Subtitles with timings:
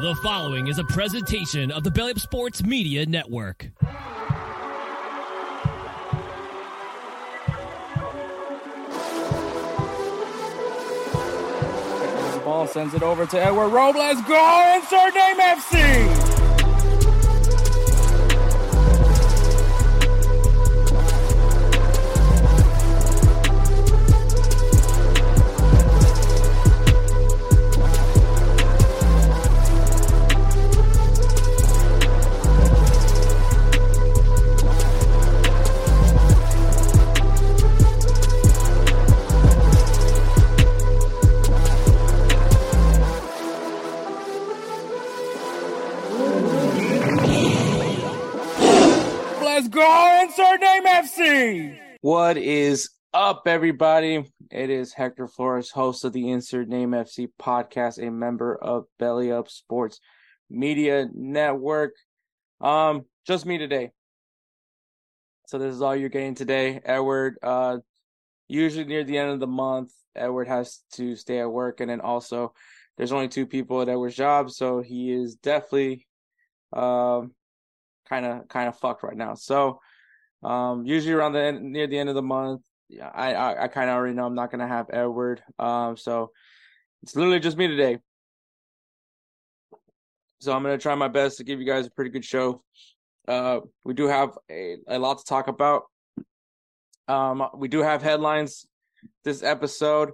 [0.00, 3.68] The following is a presentation of the Belly Up Sports Media Network.
[12.44, 14.22] Ball sends it over to Edward Robles.
[14.22, 16.17] Go insert name FC.
[50.38, 51.78] Go insert name FC.
[52.00, 54.24] What is up, everybody?
[54.52, 59.32] It is Hector Flores, host of the Insert Name FC podcast, a member of Belly
[59.32, 59.98] Up Sports
[60.48, 61.94] Media Network.
[62.60, 63.90] Um, just me today.
[65.48, 66.80] So this is all you're getting today.
[66.84, 67.78] Edward, uh,
[68.46, 72.00] usually near the end of the month, Edward has to stay at work, and then
[72.00, 72.54] also
[72.96, 76.06] there's only two people at Edward's job, so he is definitely
[76.72, 77.32] um
[78.08, 79.34] kind of kind of fucked right now.
[79.34, 79.80] So
[80.42, 82.62] um usually around the end, near the end of the month,
[83.00, 85.42] I I, I kind of already know I'm not gonna have Edward.
[85.58, 86.30] Um, so
[87.02, 87.98] it's literally just me today.
[90.40, 92.62] So I'm gonna try my best to give you guys a pretty good show.
[93.26, 95.84] Uh, we do have a, a lot to talk about.
[97.08, 98.66] Um, we do have headlines
[99.24, 100.10] this episode.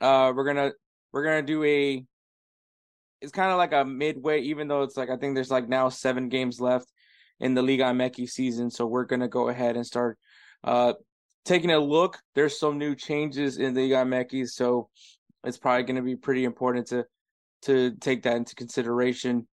[0.00, 0.72] Uh, we're gonna
[1.12, 2.04] we're gonna do a.
[3.20, 5.88] It's kind of like a midway, even though it's like I think there's like now
[5.88, 6.90] seven games left
[7.40, 8.70] in the Liga MX season.
[8.70, 10.18] So we're gonna go ahead and start
[10.64, 10.94] uh
[11.44, 12.18] taking a look.
[12.34, 14.88] There's some new changes in the Liga MX, so
[15.44, 17.06] it's probably gonna be pretty important to
[17.62, 19.46] to take that into consideration.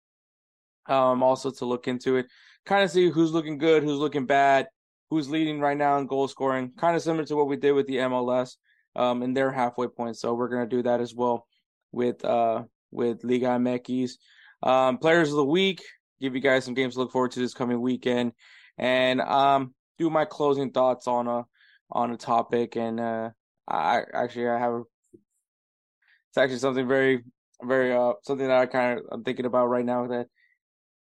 [0.87, 2.27] Um, also to look into it,
[2.65, 4.67] kind of see who's looking good, who's looking bad,
[5.09, 6.73] who's leading right now in goal scoring.
[6.77, 8.57] Kind of similar to what we did with the MLS,
[8.95, 10.17] um, in their halfway point.
[10.17, 11.47] So we're gonna do that as well
[11.91, 14.17] with uh with Liga MX.
[14.63, 15.81] Um, players of the week,
[16.19, 18.33] give you guys some games to look forward to this coming weekend,
[18.77, 21.45] and um, do my closing thoughts on a
[21.91, 22.75] on a topic.
[22.75, 23.29] And uh,
[23.67, 24.81] I actually I have a,
[26.29, 27.23] it's actually something very
[27.63, 30.27] very uh something that I kind of I'm thinking about right now that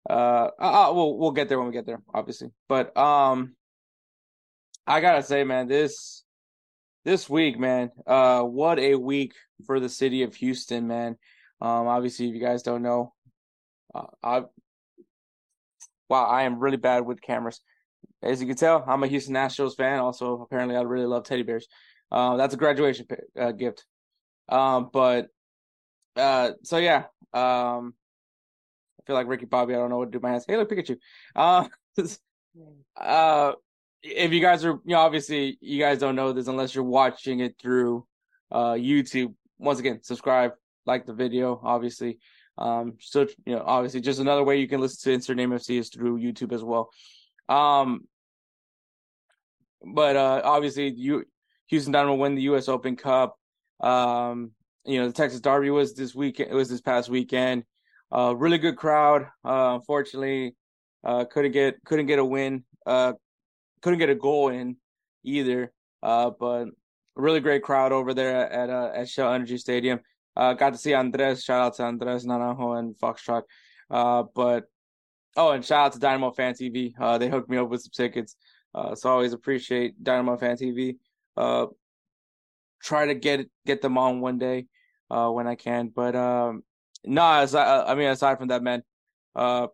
[0.09, 2.49] uh, uh we'll we'll get there when we get there, obviously.
[2.67, 3.55] But um,
[4.87, 6.23] I gotta say, man, this
[7.05, 9.33] this week, man, uh, what a week
[9.65, 11.17] for the city of Houston, man.
[11.61, 13.13] Um, obviously, if you guys don't know,
[13.93, 14.43] uh, I
[16.11, 17.61] wow, I am really bad with cameras.
[18.21, 19.99] As you can tell, I'm a Houston Astros fan.
[19.99, 21.67] Also, apparently, I really love teddy bears.
[22.11, 23.07] Uh, that's a graduation
[23.39, 23.85] uh, gift.
[24.49, 25.29] Um, but
[26.17, 27.93] uh, so yeah, um,
[28.99, 29.73] I feel like Ricky Bobby.
[29.73, 30.43] I don't know what to do with my hands.
[30.45, 30.97] Hey, look, Pikachu.
[31.33, 31.69] Uh,
[32.97, 33.53] uh,
[34.03, 37.39] if you guys are, you know, obviously, you guys don't know this unless you're watching
[37.39, 38.05] it through
[38.51, 39.33] uh YouTube.
[39.59, 40.51] Once again, subscribe,
[40.85, 42.19] like the video, obviously.
[42.57, 45.79] Um, so you know, obviously, just another way you can listen to Insert Name FC
[45.79, 46.91] is through YouTube as well.
[47.49, 48.07] Um,
[49.83, 51.25] but uh, obviously, you
[51.67, 52.67] Houston Dynamo win the U.S.
[52.67, 53.37] Open Cup.
[53.79, 54.51] Um,
[54.85, 56.51] you know, the Texas Derby was this weekend.
[56.51, 57.63] It was this past weekend.
[58.11, 59.23] Uh, really good crowd.
[59.45, 60.55] Uh, unfortunately,
[61.03, 62.63] uh, couldn't get couldn't get a win.
[62.85, 63.13] Uh,
[63.81, 64.77] couldn't get a goal in
[65.23, 65.71] either.
[66.03, 66.65] Uh, but
[67.15, 69.99] really great crowd over there at uh, at Shell Energy Stadium.
[70.41, 71.43] Uh, got to see Andres.
[71.43, 73.43] Shout out to Andres Naranjo and Foxtrot.
[73.91, 74.63] Uh, but
[75.37, 76.93] oh, and shout out to Dynamo Fan TV.
[76.99, 78.35] Uh, they hooked me up with some tickets.
[78.73, 80.97] Uh, so I always appreciate Dynamo Fan TV.
[81.37, 81.67] Uh,
[82.81, 84.65] try to get get them on one day,
[85.11, 85.89] uh, when I can.
[85.89, 86.63] But um,
[87.05, 88.81] nah, aside, I mean, aside from that, man.
[89.35, 89.67] Uh,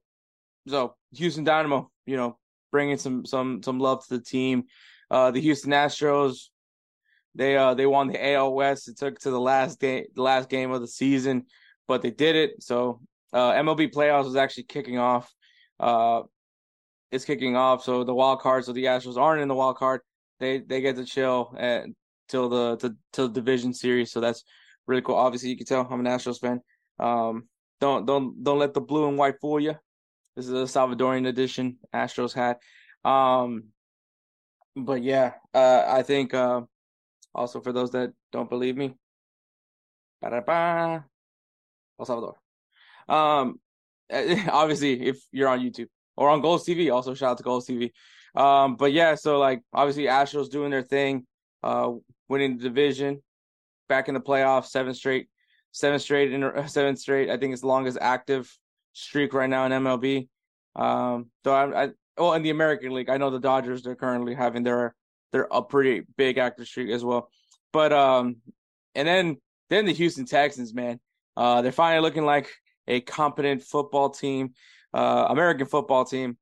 [0.67, 2.37] so Houston Dynamo, you know,
[2.73, 4.65] bringing some some some love to the team.
[5.09, 6.49] Uh, the Houston Astros,
[7.37, 8.89] they uh they won the AL West.
[8.89, 11.45] It took to the last game the last game of the season,
[11.87, 12.63] but they did it.
[12.63, 12.99] So
[13.31, 15.31] uh, MLB playoffs was actually kicking off.
[15.79, 16.23] Uh,
[17.11, 17.83] it's kicking off.
[17.83, 18.65] So the wild card.
[18.65, 20.01] So the Astros aren't in the wild card.
[20.39, 21.95] They they get to chill and
[22.27, 24.11] till the to, till the division series.
[24.11, 24.43] So that's
[24.87, 25.15] really cool.
[25.15, 26.61] Obviously, you can tell I'm an Astros fan.
[26.99, 27.47] Um,
[27.79, 29.75] don't don't don't let the blue and white fool you.
[30.35, 32.59] This is a Salvadorian edition Astros hat.
[33.05, 33.65] Um,
[34.75, 36.61] but yeah, uh, I think uh,
[37.37, 38.95] also for those that don't believe me,
[41.99, 42.35] El Salvador.
[43.07, 43.59] Um,
[44.11, 47.91] obviously, if you're on YouTube or on GolzTV, also shout out to GolzTV.
[48.35, 51.25] Um, but yeah, so like obviously Astros doing their thing,
[51.63, 51.91] uh,
[52.27, 53.21] winning the division,
[53.87, 55.27] back in the playoffs, seven straight,
[55.71, 57.29] seven straight in seven straight.
[57.29, 58.51] I think it's the longest active
[58.93, 60.27] streak right now in MLB.
[60.75, 64.33] Um, so I, I well in the American League, I know the Dodgers they're currently
[64.33, 64.95] having their
[65.31, 67.29] they're a pretty big active streak as well.
[67.73, 68.37] But um,
[68.95, 69.37] and then
[69.69, 70.99] then the Houston Texans, man,
[71.35, 72.49] uh, they're finally looking like
[72.87, 74.53] a competent football team,
[74.93, 76.37] uh, American football team.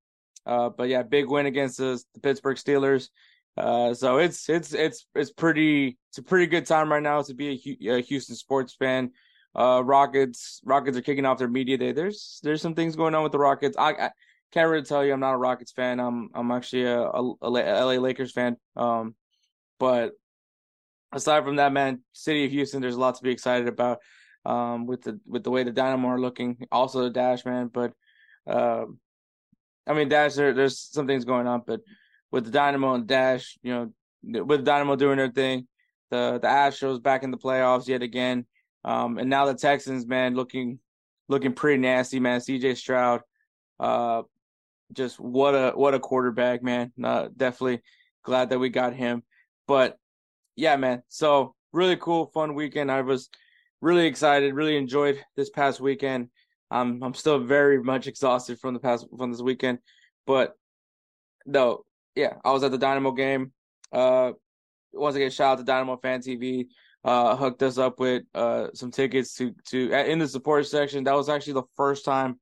[0.46, 3.10] Uh, but yeah, big win against the, the Pittsburgh Steelers.
[3.58, 7.34] Uh, so it's it's it's it's pretty it's a pretty good time right now to
[7.34, 9.12] be a, a Houston sports fan.
[9.56, 11.94] Uh, Rockets Rockets are kicking off their media day.
[11.94, 13.78] There's there's some things going on with the Rockets.
[13.78, 14.12] I, I
[14.56, 15.12] can't really tell you.
[15.12, 16.00] I'm not a Rockets fan.
[16.00, 18.56] I'm I'm actually a, a, a LA Lakers fan.
[18.78, 19.14] Um,
[19.80, 20.14] but
[21.12, 24.00] aside from that, man, city of Houston, there's a lot to be excited about.
[24.46, 27.94] Um, with the with the way the Dynamo are looking, also the Dash man, but
[28.46, 29.00] um,
[29.88, 31.82] I mean Dash, there, there's some things going on, but
[32.32, 35.68] with the Dynamo and Dash, you know, with Dynamo doing their thing,
[36.12, 38.46] the the Astros back in the playoffs yet again,
[38.84, 40.78] um, and now the Texans, man, looking
[41.28, 42.40] looking pretty nasty, man.
[42.40, 42.76] C.J.
[42.76, 43.22] Stroud,
[43.80, 44.22] uh,
[44.94, 46.92] just what a what a quarterback, man.
[47.02, 47.82] Uh, definitely
[48.24, 49.24] glad that we got him,
[49.68, 49.98] but
[50.56, 51.04] yeah, man.
[51.10, 52.92] So really cool, fun weekend.
[52.92, 53.30] I was
[53.82, 56.30] really excited, really enjoyed this past weekend.
[56.72, 59.80] I'm I'm still very much exhausted from the past from this weekend,
[60.26, 60.54] but
[61.46, 61.84] no,
[62.16, 63.52] yeah, I was at the Dynamo game.
[63.92, 64.32] Uh,
[64.94, 66.68] once again, shout out to Dynamo Fan TV.
[67.04, 71.04] Uh, hooked us up with uh some tickets to to in the support section.
[71.04, 72.40] That was actually the first time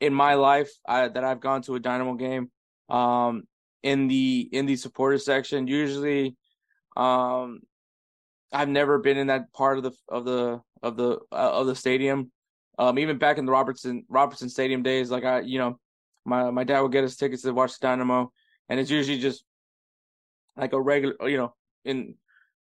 [0.00, 2.50] in my life I, that I've gone to a Dynamo game.
[2.88, 3.44] Um,
[3.82, 6.36] in the in the supporter section, usually,
[6.96, 7.60] um,
[8.52, 11.74] I've never been in that part of the of the of the uh, of the
[11.74, 12.30] stadium.
[12.78, 15.78] Um, even back in the Robertson Robertson Stadium days, like I, you know,
[16.24, 18.32] my my dad would get us tickets to watch the Dynamo,
[18.68, 19.44] and it's usually just
[20.56, 21.54] like a regular, you know,
[21.84, 22.14] in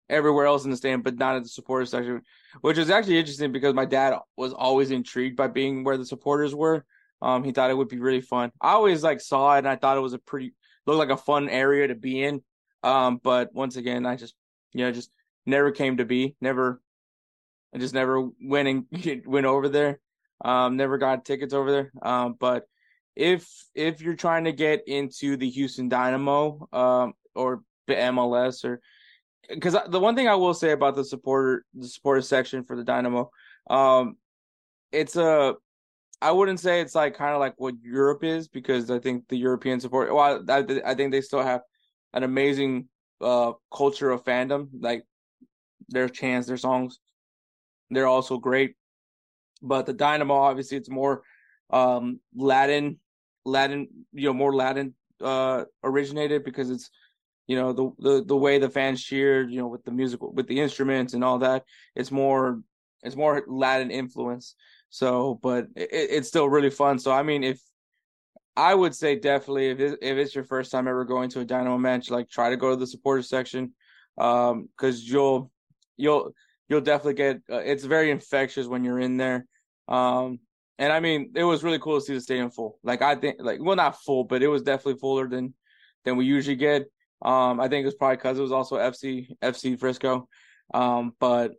[0.10, 2.22] everywhere else in the stadium, but not at the supporters section,
[2.62, 6.54] which was actually interesting because my dad was always intrigued by being where the supporters
[6.54, 6.86] were.
[7.22, 8.52] Um, he thought it would be really fun.
[8.62, 10.54] I always like saw it, and I thought it was a pretty
[10.86, 12.42] looked like a fun area to be in.
[12.84, 14.36] Um, but once again, I just
[14.74, 15.10] you know just
[15.46, 16.36] never came to be.
[16.42, 16.82] Never,
[17.74, 20.00] I just never went and went over there.
[20.44, 21.92] Um, never got tickets over there.
[22.02, 22.66] Um, but
[23.16, 28.82] if if you're trying to get into the Houston Dynamo, um, or the MLS, or
[29.50, 32.84] because the one thing I will say about the supporter the supporter section for the
[32.84, 33.32] Dynamo,
[33.70, 34.18] um,
[34.92, 35.56] it's a
[36.22, 39.38] I wouldn't say it's like kind of like what Europe is because I think the
[39.38, 40.14] European support.
[40.14, 41.62] Well, I, I think they still have
[42.14, 42.88] an amazing
[43.22, 44.70] uh culture of fandom.
[44.80, 45.04] Like
[45.90, 47.00] their chants, their songs,
[47.90, 48.76] they're also great.
[49.62, 51.24] But the Dynamo, obviously, it's more
[51.70, 53.00] um Latin,
[53.46, 56.90] Latin, you know, more Latin uh originated because it's
[57.48, 60.48] you know the the the way the fans cheered, you know, with the musical, with
[60.48, 61.64] the instruments and all that.
[61.96, 62.62] It's more
[63.04, 64.56] it's more Latin influence.
[64.96, 67.00] So, but it, it's still really fun.
[67.00, 67.62] So, I mean, if
[68.56, 71.46] I would say definitely if it, if it's your first time ever going to a
[71.46, 73.74] Dynamo match, like try to go to the supporter section,
[74.18, 75.52] um, because you'll
[75.98, 76.32] you'll
[76.70, 77.42] you'll definitely get.
[77.52, 79.46] Uh, it's very infectious when you're in there.
[79.90, 80.40] Um,
[80.80, 82.80] and I mean, it was really cool to see the stadium full.
[82.82, 85.54] Like I think, like well, not full, but it was definitely fuller than
[86.06, 86.84] than we usually get.
[87.22, 90.30] Um, I think it was probably because it was also FC FC Frisco.
[90.74, 91.52] Um, but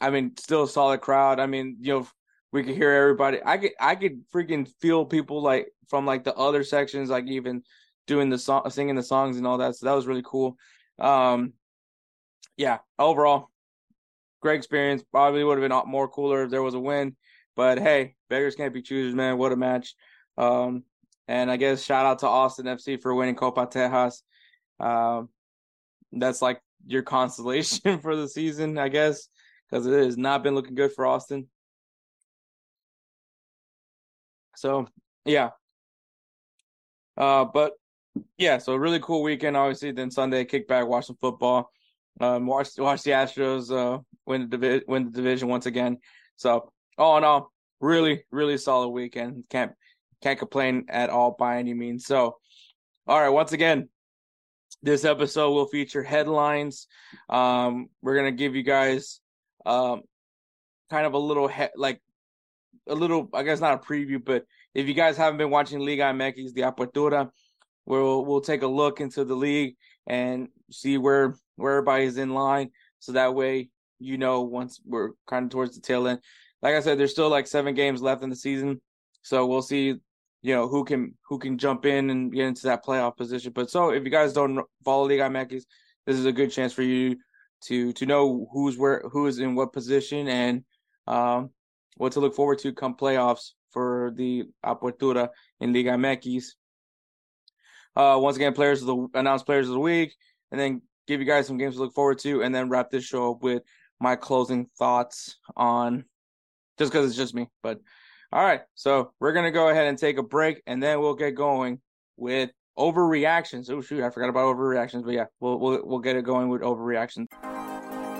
[0.00, 1.38] I mean, still a solid crowd.
[1.38, 2.08] I mean, you know,
[2.54, 3.40] we could hear everybody.
[3.44, 7.64] I could I could freaking feel people like from like the other sections, like even
[8.06, 9.74] doing the song, singing the songs and all that.
[9.74, 10.56] So that was really cool.
[11.00, 11.54] Um,
[12.56, 13.50] yeah, overall,
[14.40, 15.02] great experience.
[15.02, 17.16] Probably would have been more cooler if there was a win,
[17.56, 19.36] but hey, beggars can't be choosers, man.
[19.36, 19.96] What a match!
[20.38, 20.84] Um,
[21.26, 24.22] and I guess shout out to Austin FC for winning Copa Tejas.
[24.78, 25.28] Um,
[26.12, 29.26] that's like your consolation for the season, I guess,
[29.68, 31.48] because it has not been looking good for Austin.
[34.56, 34.86] So
[35.24, 35.50] yeah.
[37.16, 37.72] Uh, but
[38.38, 39.56] yeah, so really cool weekend.
[39.56, 41.70] Obviously, then Sunday kick back, watch some football,
[42.20, 45.98] um, watch watch the Astros uh win the divi- win the division once again.
[46.36, 49.44] So all in all, really really solid weekend.
[49.50, 49.72] Can't
[50.22, 52.06] can't complain at all by any means.
[52.06, 52.38] So,
[53.06, 53.88] all right, once again,
[54.82, 56.86] this episode will feature headlines.
[57.28, 59.20] Um, we're gonna give you guys
[59.66, 60.02] um
[60.90, 62.00] kind of a little he- like
[62.86, 66.04] a little, I guess not a preview, but if you guys haven't been watching Liga
[66.04, 67.30] MX, the Apertura,
[67.86, 69.76] we'll we'll take a look into the league
[70.06, 75.44] and see where where everybody's in line, so that way you know once we're kind
[75.44, 76.20] of towards the tail end.
[76.62, 78.80] Like I said, there's still like seven games left in the season,
[79.22, 79.94] so we'll see,
[80.42, 83.52] you know, who can who can jump in and get into that playoff position.
[83.52, 85.64] But so if you guys don't follow Liga MX,
[86.06, 87.16] this is a good chance for you
[87.64, 90.64] to to know who's where who is in what position and
[91.06, 91.50] um
[91.96, 95.28] what to look forward to come playoffs for the Apertura
[95.60, 96.46] in Liga MX.
[97.96, 100.14] Uh, once again, players of the announced players of the week,
[100.50, 103.04] and then give you guys some games to look forward to, and then wrap this
[103.04, 103.62] show up with
[104.00, 106.04] my closing thoughts on
[106.78, 107.48] just because it's just me.
[107.62, 107.80] But
[108.32, 111.36] all right, so we're gonna go ahead and take a break, and then we'll get
[111.36, 111.80] going
[112.16, 113.70] with overreactions.
[113.70, 116.62] Oh shoot, I forgot about overreactions, but yeah, we'll we'll we'll get it going with
[116.62, 117.26] overreactions.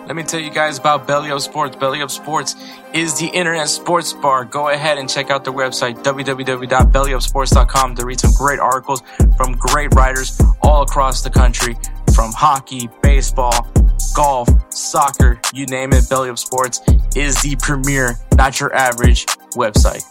[0.07, 1.77] Let me tell you guys about Belly Up Sports.
[1.77, 2.57] Belly Up Sports
[2.93, 4.45] is the internet sports bar.
[4.45, 9.03] Go ahead and check out their website, www.bellyupsports.com, to read some great articles
[9.39, 11.75] from great writers all across the country
[12.15, 13.67] from hockey, baseball,
[14.15, 16.07] golf, soccer, you name it.
[16.11, 16.83] Belly Up Sports
[17.17, 20.05] is the premier, not your average website.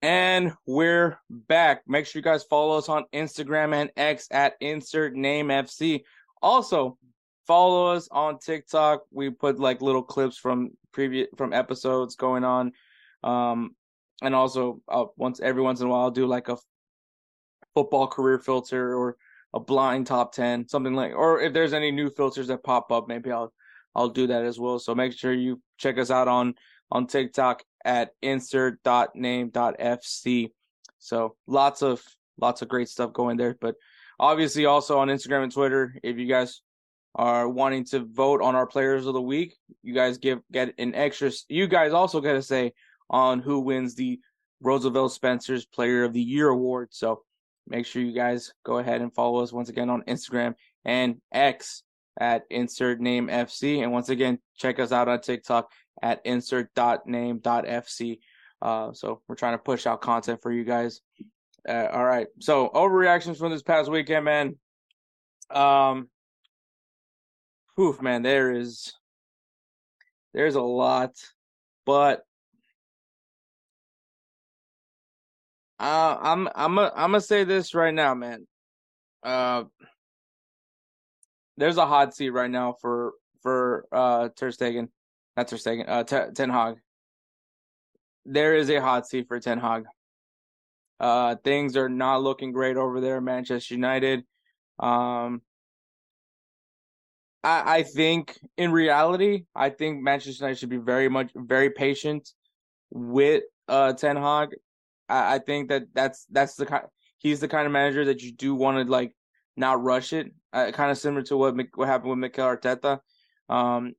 [0.00, 1.82] And we're back.
[1.88, 6.04] Make sure you guys follow us on Instagram and X at insert name FC.
[6.40, 6.96] Also,
[7.50, 9.02] follow us on TikTok.
[9.10, 12.70] We put like little clips from previous from episodes going on.
[13.24, 13.74] Um
[14.22, 16.56] and also uh, once every once in a while I'll do like a
[17.74, 19.16] football career filter or
[19.52, 23.08] a blind top 10, something like or if there's any new filters that pop up,
[23.08, 23.52] maybe I'll
[23.96, 24.78] I'll do that as well.
[24.78, 26.54] So make sure you check us out on
[26.92, 30.50] on TikTok at insert.name.fc.
[31.00, 32.00] So lots of
[32.40, 33.56] lots of great stuff going there.
[33.60, 33.74] But
[34.20, 36.60] obviously also on Instagram and Twitter, if you guys
[37.14, 40.94] are wanting to vote on our players of the week, you guys give get an
[40.94, 42.72] extra you guys also get a say
[43.08, 44.20] on who wins the
[44.60, 46.88] Roosevelt Spencer's Player of the Year award.
[46.92, 47.22] So
[47.66, 51.82] make sure you guys go ahead and follow us once again on Instagram and X
[52.18, 53.82] at insert name FC.
[53.82, 55.70] And once again, check us out on TikTok
[56.02, 58.18] at insert.name.fc.
[58.62, 61.00] Uh, so we're trying to push out content for you guys.
[61.68, 62.26] Uh, all right.
[62.40, 64.56] So overreactions from this past weekend, man.
[65.50, 66.08] Um,
[67.80, 68.92] Oof, man, there is
[70.34, 71.12] there's a lot,
[71.86, 72.26] but
[75.78, 78.46] uh, I'm I'm a, I'm gonna say this right now, man.
[79.22, 79.64] Uh,
[81.56, 84.88] there's a hot seat right now for for uh Ter Stegen,
[85.38, 86.76] not Ter Stegen, uh T- Ten Hag.
[88.26, 89.84] There is a hot seat for Ten Hag.
[90.98, 94.24] Uh, things are not looking great over there, Manchester United.
[94.78, 95.40] Um,
[97.42, 102.28] I, I think in reality, I think Manchester United should be very much very patient
[102.90, 104.50] with uh Ten Hag.
[105.08, 106.84] I, I think that that's that's the kind
[107.18, 109.14] he's the kind of manager that you do want to like
[109.56, 110.32] not rush it.
[110.52, 113.00] Uh, kind of similar to what what happened with Mikel Arteta.
[113.48, 113.94] Um,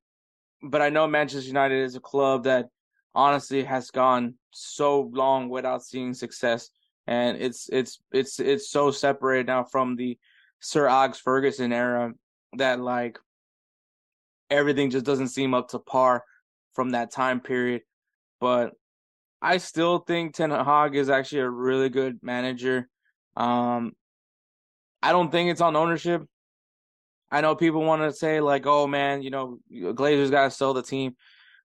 [0.62, 2.68] but I know Manchester United is a club that
[3.16, 6.70] honestly has gone so long without seeing success,
[7.08, 10.18] and it's it's it's it's so separated now from the
[10.60, 12.14] Sir Alex Ferguson era
[12.58, 13.18] that like
[14.51, 16.24] everything just doesn't seem up to par
[16.74, 17.81] from that time period.
[18.39, 18.74] But
[19.41, 22.88] I still think Ten Hag is actually a really good manager.
[23.36, 23.93] Um,
[25.01, 26.24] I don't think it's on ownership.
[27.31, 30.74] I know people want to say like, "Oh man, you know, Glazers got to sell
[30.74, 31.15] the team."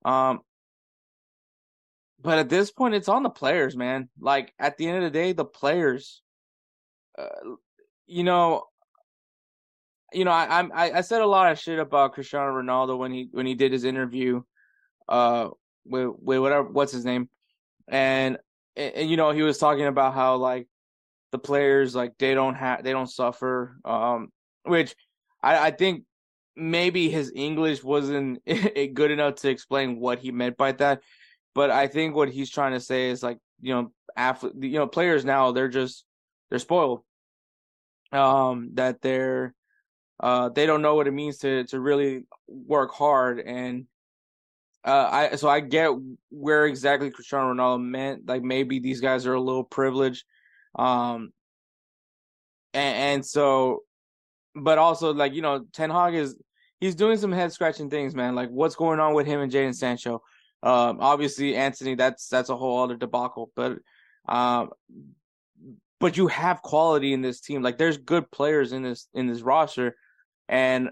[0.04, 0.40] Um,
[2.22, 4.08] but at this point, it's on the players, man.
[4.18, 6.22] Like at the end of the day, the players.
[7.18, 7.56] Uh,
[8.06, 8.64] you know,
[10.16, 13.28] you know, I I I said a lot of shit about Cristiano Ronaldo when he
[13.32, 14.42] when he did his interview,
[15.08, 15.50] uh,
[15.84, 17.28] with with whatever what's his name,
[17.86, 18.38] and,
[18.76, 20.68] and you know he was talking about how like
[21.32, 24.28] the players like they don't have they don't suffer, um,
[24.64, 24.96] which
[25.42, 26.04] I I think
[26.56, 28.42] maybe his English wasn't
[28.94, 31.02] good enough to explain what he meant by that,
[31.54, 34.86] but I think what he's trying to say is like you know after you know
[34.86, 36.06] players now they're just
[36.48, 37.02] they're spoiled,
[38.12, 39.54] um, that they're
[40.20, 43.86] uh, they don't know what it means to to really work hard and
[44.86, 45.90] uh, I so I get
[46.30, 48.28] where exactly Cristiano Ronaldo meant.
[48.28, 50.24] Like maybe these guys are a little privileged,
[50.78, 51.32] um,
[52.72, 53.82] and, and so,
[54.54, 56.36] but also like you know, Ten Hag is
[56.78, 58.36] he's doing some head scratching things, man.
[58.36, 60.22] Like what's going on with him and Jadon Sancho?
[60.62, 63.78] Um, obviously Antony, that's that's a whole other debacle, but
[64.28, 64.70] um,
[65.98, 67.60] but you have quality in this team.
[67.60, 69.96] Like there's good players in this in this roster
[70.48, 70.90] and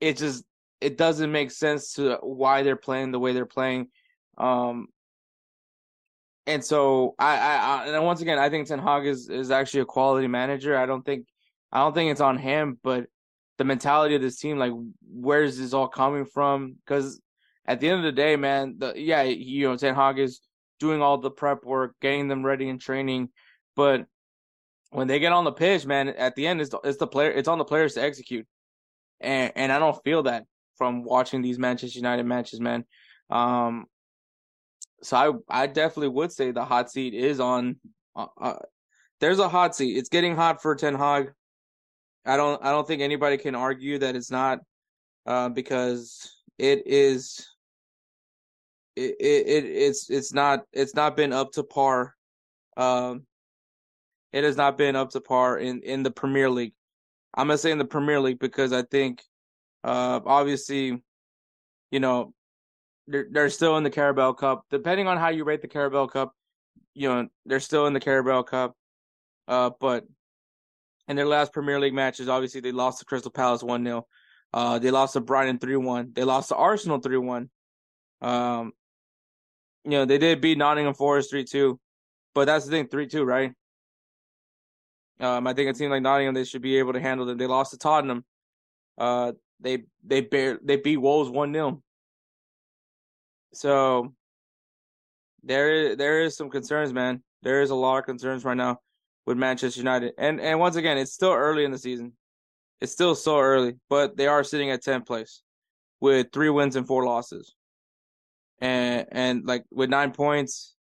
[0.00, 0.44] it just
[0.80, 3.88] it doesn't make sense to why they're playing the way they're playing.
[4.38, 4.88] Um,
[6.46, 9.80] and so I, I, I and once again, I think Ten Hag is is actually
[9.80, 10.76] a quality manager.
[10.76, 11.26] I don't think
[11.70, 13.06] I don't think it's on him, but
[13.58, 14.72] the mentality of this team, like
[15.06, 16.76] where's this all coming from?
[16.84, 17.20] Because
[17.66, 20.40] at the end of the day, man, the yeah, you know, Ten Hag is
[20.80, 23.28] doing all the prep work, getting them ready in training,
[23.76, 24.06] but
[24.90, 27.48] when they get on the pitch, man, at the end it's it's the player it's
[27.48, 28.46] on the players to execute.
[29.20, 30.44] And and I don't feel that
[30.76, 32.84] from watching these Manchester United matches, man.
[33.30, 33.86] Um
[35.02, 37.76] so I I definitely would say the hot seat is on.
[38.16, 38.58] Uh, uh,
[39.20, 39.96] there's a hot seat.
[39.96, 41.32] It's getting hot for Ten Hag.
[42.26, 44.60] I don't I don't think anybody can argue that it's not,
[45.26, 47.46] uh, because it is.
[48.96, 52.14] It, it, it it's it's not it's not been up to par.
[52.76, 53.26] Um,
[54.32, 56.74] it has not been up to par in in the Premier League.
[57.34, 59.22] I'm gonna say in the Premier League because I think,
[59.84, 61.02] uh, obviously,
[61.90, 62.34] you know,
[63.06, 64.64] they're they're still in the Carabao Cup.
[64.70, 66.34] Depending on how you rate the Carabao Cup,
[66.94, 68.76] you know, they're still in the Carabao Cup.
[69.48, 70.04] Uh, but
[71.08, 74.06] in their last Premier League matches, obviously they lost to Crystal Palace one 0
[74.52, 76.12] Uh, they lost to Brighton three one.
[76.12, 77.50] They lost to Arsenal three one.
[78.20, 78.72] Um,
[79.84, 81.80] you know, they did beat Nottingham Forest three two,
[82.34, 83.52] but that's the thing, three two, right?
[85.20, 87.36] Um, I think a team like Nottingham they should be able to handle them.
[87.36, 88.24] They lost to Tottenham.
[88.96, 91.82] Uh, they they bear they beat Wolves one 0
[93.52, 94.14] So
[95.42, 97.22] there there is some concerns, man.
[97.42, 98.80] There is a lot of concerns right now
[99.26, 102.12] with Manchester United, and and once again, it's still early in the season.
[102.80, 105.42] It's still so early, but they are sitting at 10th place
[106.00, 107.54] with three wins and four losses,
[108.58, 110.74] and and like with nine points.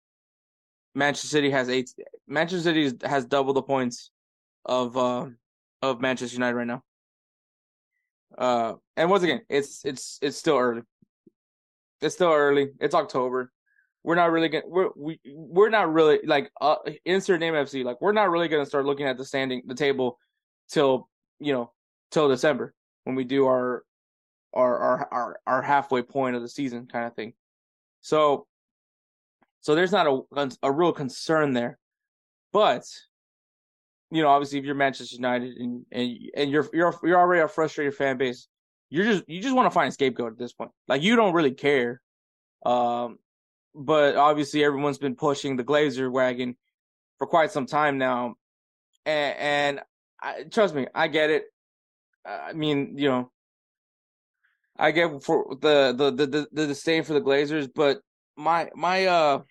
[0.93, 1.93] Manchester City has eight.
[2.27, 4.09] Manchester City has double the points
[4.67, 5.27] of uh,
[5.81, 6.83] of Manchester United right now.
[8.37, 10.81] Uh, and once again, it's it's it's still early.
[12.01, 12.69] It's still early.
[12.79, 13.51] It's October.
[14.03, 17.83] We're not really gonna we're we we're not really like uh, insert name FC.
[17.83, 20.19] Like we're not really gonna start looking at the standing the table
[20.69, 21.09] till
[21.39, 21.71] you know
[22.11, 22.73] till December
[23.05, 23.83] when we do our
[24.53, 27.33] our our our, our halfway point of the season kind of thing.
[28.01, 28.45] So
[29.61, 31.79] so there's not a a real concern there,
[32.53, 32.85] but
[34.11, 37.47] you know, obviously if you're Manchester United and and and you're you're you're already a
[37.47, 38.47] frustrated fan base,
[38.89, 40.71] you're just you just want to find a scapegoat at this point.
[40.87, 42.01] Like you don't really care.
[42.65, 43.19] Um,
[43.75, 46.55] but obviously everyone's been pushing the Glazer wagon
[47.17, 48.35] for quite some time now,
[49.05, 49.81] and, and
[50.21, 51.43] I, trust me, I get it.
[52.25, 53.31] I mean, you know,
[54.77, 57.99] I get for the the the the, the disdain for the Glazers, but
[58.35, 59.41] my my uh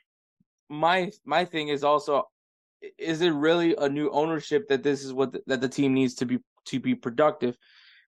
[0.68, 2.24] my my thing is also
[2.98, 6.14] is it really a new ownership that this is what the, that the team needs
[6.14, 7.56] to be to be productive?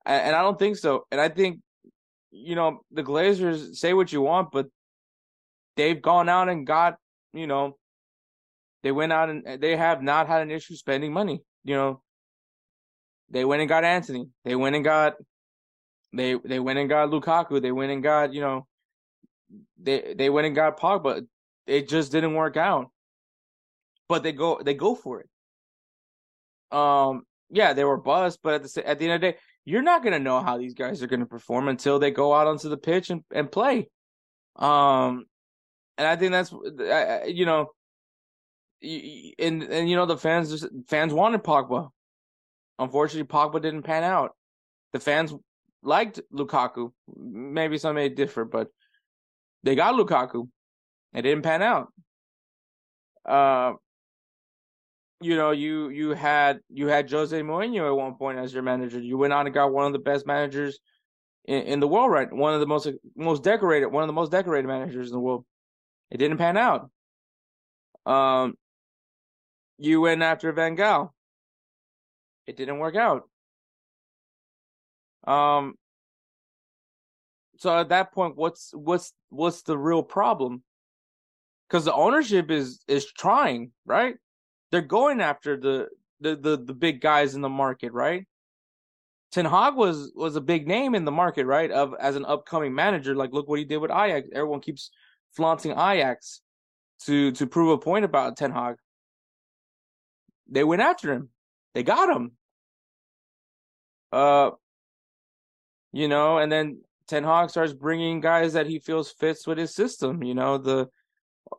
[0.05, 1.07] And, and I don't think so.
[1.11, 1.61] And I think
[2.31, 4.67] you know the Glazers say what you want, but
[5.77, 6.97] they've gone out and got
[7.33, 7.77] you know
[8.83, 11.43] they went out and they have not had an issue spending money.
[11.65, 12.03] You know,
[13.31, 14.29] they went and got Antony.
[14.45, 15.15] They went and got
[16.13, 17.61] they they went and got Lukaku.
[17.61, 18.67] They went and got you know
[19.81, 21.27] they they went and got Pogba.
[21.67, 22.91] It just didn't work out
[24.09, 26.77] but they go they go for it.
[26.77, 29.83] Um, yeah, they were buzzed, but at the at the end of the day, you're
[29.83, 32.77] not gonna know how these guys are gonna perform until they go out onto the
[32.77, 33.89] pitch and, and play.
[34.57, 35.27] Um,
[35.97, 36.53] and I think that's
[37.27, 37.71] you know,
[38.83, 41.91] and and you know the fans just fans wanted Pogba.
[42.79, 44.33] Unfortunately, Pogba didn't pan out.
[44.93, 45.35] The fans
[45.83, 46.93] liked Lukaku.
[47.17, 48.69] Maybe some may differ, but
[49.65, 50.49] they got Lukaku.
[51.13, 51.93] It didn't pan out.
[53.25, 53.75] Uh,
[55.21, 59.01] you know, you you had you had Jose Mourinho at one point as your manager.
[59.01, 60.79] You went on and got one of the best managers
[61.45, 62.33] in, in the world, right?
[62.33, 65.45] One of the most most decorated, one of the most decorated managers in the world.
[66.11, 66.91] It didn't pan out.
[68.07, 68.55] Um,
[69.79, 71.11] you went after Van Gaal.
[72.47, 73.29] It didn't work out.
[75.27, 75.75] Um,
[77.59, 80.63] so at that point, what's what's what's the real problem?
[81.69, 84.15] Because the ownership is is trying, right?
[84.71, 85.89] They're going after the
[86.21, 88.27] the the, the big guys in the market, right?
[89.33, 91.71] Ten Hag was was a big name in the market, right?
[91.71, 94.29] Of as an upcoming manager, like look what he did with Ajax.
[94.33, 94.91] Everyone keeps
[95.37, 96.41] flaunting Ajax
[97.07, 98.77] to to prove a point about Ten Hag.
[100.51, 101.29] They went after him.
[101.75, 102.33] They got him.
[104.11, 104.53] Uh,
[105.93, 109.75] you know, and then Ten Hag starts bringing guys that he feels fits with his
[109.75, 110.23] system.
[110.23, 110.89] You know, the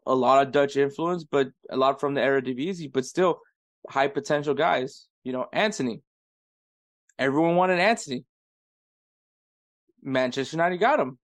[0.06, 3.40] a lot of Dutch influence, but a lot from the Eredivisie, but still
[3.88, 5.08] high potential guys.
[5.24, 6.02] You know, Antony.
[7.18, 8.26] Everyone wanted Antony.
[10.02, 11.18] Manchester United got him.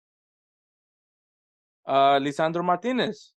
[1.86, 3.32] Uh, Lisandro Martinez.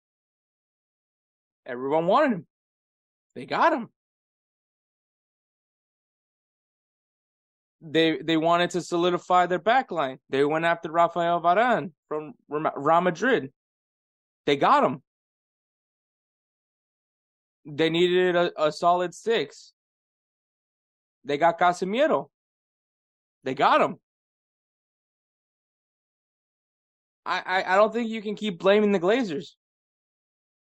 [1.66, 2.46] Everyone wanted him.
[3.34, 3.88] They got him.
[7.80, 10.18] They they wanted to solidify their backline.
[10.30, 13.52] They went after Rafael Varane from Real Madrid.
[14.46, 15.02] They got him.
[17.66, 19.72] They needed a, a solid six.
[21.24, 22.28] They got Casemiro.
[23.44, 23.98] They got him.
[27.26, 29.52] I, I, I don't think you can keep blaming the Glazers.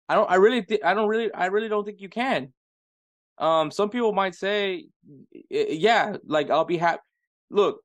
[0.08, 0.30] I don't.
[0.30, 0.62] I really.
[0.62, 1.34] Th- I don't really.
[1.34, 2.54] I really don't think you can.
[3.38, 4.86] Um, some people might say,
[5.50, 7.02] yeah, like I'll be happy.
[7.50, 7.82] Look,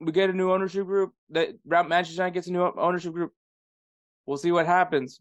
[0.00, 1.12] we get a new ownership group.
[1.30, 3.32] That Manchester United gets a new ownership group.
[4.26, 5.20] We'll see what happens.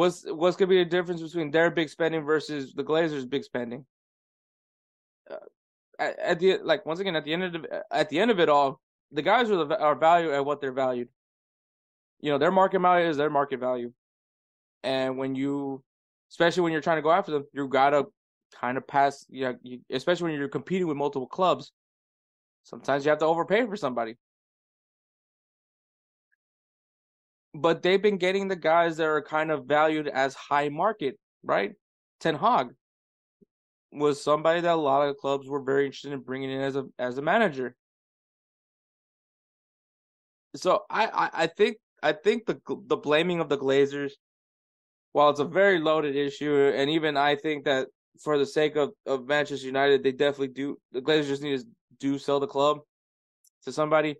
[0.00, 3.84] What's what's gonna be the difference between their big spending versus the Glazers' big spending?
[5.30, 5.36] Uh,
[5.98, 8.40] at, at, the like once again at the end of the, at the end of
[8.40, 8.80] it all,
[9.12, 11.08] the guys are the, are valued at what they're valued.
[12.22, 13.92] You know, their market value is their market value,
[14.82, 15.84] and when you,
[16.30, 18.06] especially when you're trying to go after them, you gotta
[18.58, 19.26] kind of pass.
[19.28, 21.72] You, know, you especially when you're competing with multiple clubs,
[22.62, 24.16] sometimes you have to overpay for somebody.
[27.54, 31.72] But they've been getting the guys that are kind of valued as high market, right?
[32.20, 32.68] Ten Hag
[33.92, 36.84] was somebody that a lot of clubs were very interested in bringing in as a
[36.98, 37.74] as a manager.
[40.56, 44.12] So I, I, I think I think the the blaming of the Glazers,
[45.12, 47.88] while it's a very loaded issue, and even I think that
[48.22, 51.66] for the sake of, of Manchester United, they definitely do the Glazers need to
[51.98, 52.78] do sell the club
[53.64, 54.16] to somebody.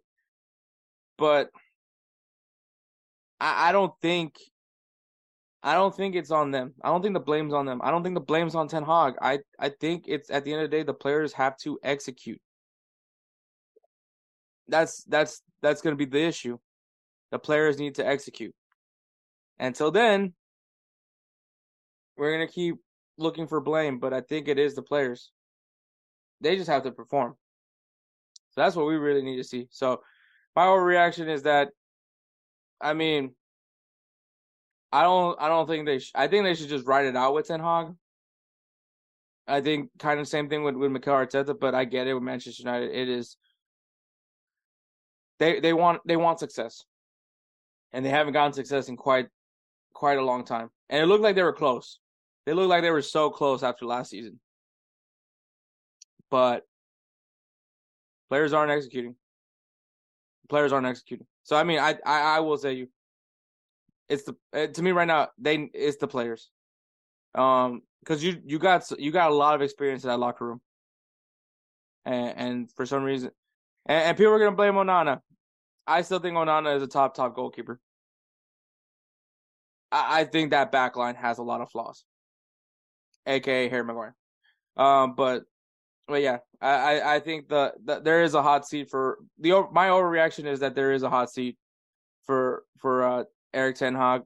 [1.16, 1.50] But
[3.40, 4.38] I, I don't think
[5.62, 6.74] I don't think it's on them.
[6.82, 7.80] I don't think the blame's on them.
[7.82, 9.14] I don't think the blame's on Ten Hag.
[9.20, 12.40] I I think it's at the end of the day the players have to execute.
[14.68, 16.58] That's that's that's to be the issue.
[17.30, 18.54] The players need to execute.
[19.58, 20.32] Until then,
[22.16, 22.76] we're to keep
[23.18, 25.30] looking for blame, but I think it is the players.
[26.40, 27.36] They just have to perform.
[28.50, 29.68] So that's what we really need to see.
[29.70, 30.00] So
[30.56, 31.68] my overreaction is that
[32.80, 33.34] I mean,
[34.92, 35.40] I don't.
[35.40, 35.98] I don't think they.
[35.98, 37.94] Sh- I think they should just write it out with Ten Hag.
[39.46, 42.22] I think kind of same thing with with Mikel Arteta, but I get it with
[42.22, 42.90] Manchester United.
[42.92, 43.36] It is
[45.38, 46.84] they they want they want success,
[47.92, 49.28] and they haven't gotten success in quite
[49.92, 50.70] quite a long time.
[50.88, 51.98] And it looked like they were close.
[52.46, 54.40] They looked like they were so close after last season,
[56.30, 56.64] but
[58.28, 59.16] players aren't executing.
[60.50, 61.26] Players aren't executing.
[61.44, 62.88] So I mean, I I, I will say you,
[64.08, 66.50] it's the uh, to me right now they it's the players,
[67.34, 70.60] um, because you you got you got a lot of experience in that locker room,
[72.04, 73.30] and and for some reason,
[73.86, 75.20] and, and people are gonna blame Onana.
[75.86, 77.80] I still think Onana is a top top goalkeeper.
[79.92, 82.04] I, I think that back line has a lot of flaws,
[83.26, 84.16] aka Harry Maguire.
[84.76, 85.44] Um, but
[86.10, 89.88] but yeah, I, I think the, the there is a hot seat for the my
[89.88, 91.56] overreaction is that there is a hot seat
[92.24, 94.22] for for uh, Erik Ten Hag.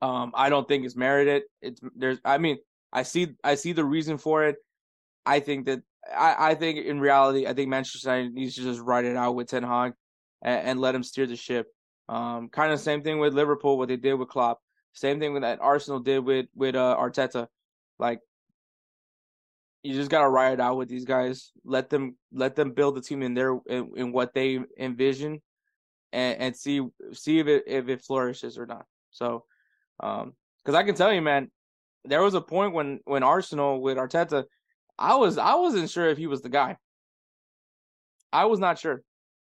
[0.00, 1.42] Um, I don't think it's merited.
[1.60, 2.58] It's there's I mean
[2.92, 4.56] I see I see the reason for it.
[5.26, 5.82] I think that
[6.16, 9.34] I, I think in reality I think Manchester United needs to just write it out
[9.34, 9.94] with Ten Hag
[10.42, 11.66] and, and let him steer the ship.
[12.08, 14.60] Um, kind of same thing with Liverpool, what they did with Klopp.
[14.92, 17.48] Same thing with that Arsenal did with with uh, Arteta.
[17.98, 18.20] Like
[19.88, 21.50] you just gotta ride it out with these guys.
[21.64, 25.40] Let them let them build the team in their in, in what they envision,
[26.12, 28.84] and, and see see if it if it flourishes or not.
[29.10, 29.44] So,
[30.00, 31.50] um, because I can tell you, man,
[32.04, 34.44] there was a point when when Arsenal with Arteta,
[34.98, 36.76] I was I wasn't sure if he was the guy.
[38.30, 39.02] I was not sure,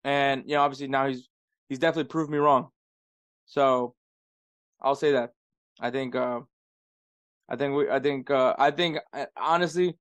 [0.02, 1.28] and you know, obviously now he's
[1.68, 2.68] he's definitely proved me wrong.
[3.44, 3.94] So,
[4.80, 5.32] I'll say that.
[5.78, 6.16] I think.
[6.16, 6.40] Uh,
[7.50, 7.90] I think we.
[7.90, 8.30] I think.
[8.30, 8.96] Uh, I think.
[9.12, 9.94] Uh, honestly,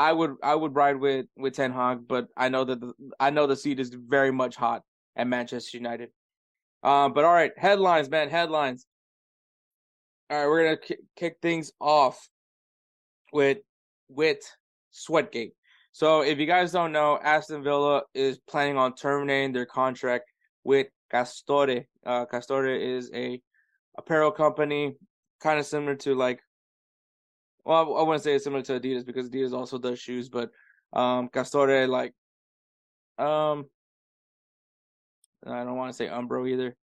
[0.00, 3.28] I would I would ride with with Ten Hag, but I know that the, I
[3.28, 4.82] know the seat is very much hot
[5.14, 6.08] at Manchester United.
[6.82, 8.86] Um, but all right, headlines, man, headlines.
[10.30, 12.30] All right, we're gonna k- kick things off
[13.34, 13.58] with
[14.08, 14.38] with
[14.90, 15.52] Sweatgate.
[15.92, 20.24] So if you guys don't know, Aston Villa is planning on terminating their contract
[20.64, 21.84] with Castore.
[22.06, 23.38] Uh, Castore is a
[23.98, 24.94] apparel company,
[25.42, 26.40] kind of similar to like
[27.64, 30.50] well, I wouldn't say it's similar to Adidas because Adidas also does shoes, but
[30.92, 32.14] um, Castore like
[33.18, 33.66] um,
[35.46, 36.76] I don't want to say Umbro either.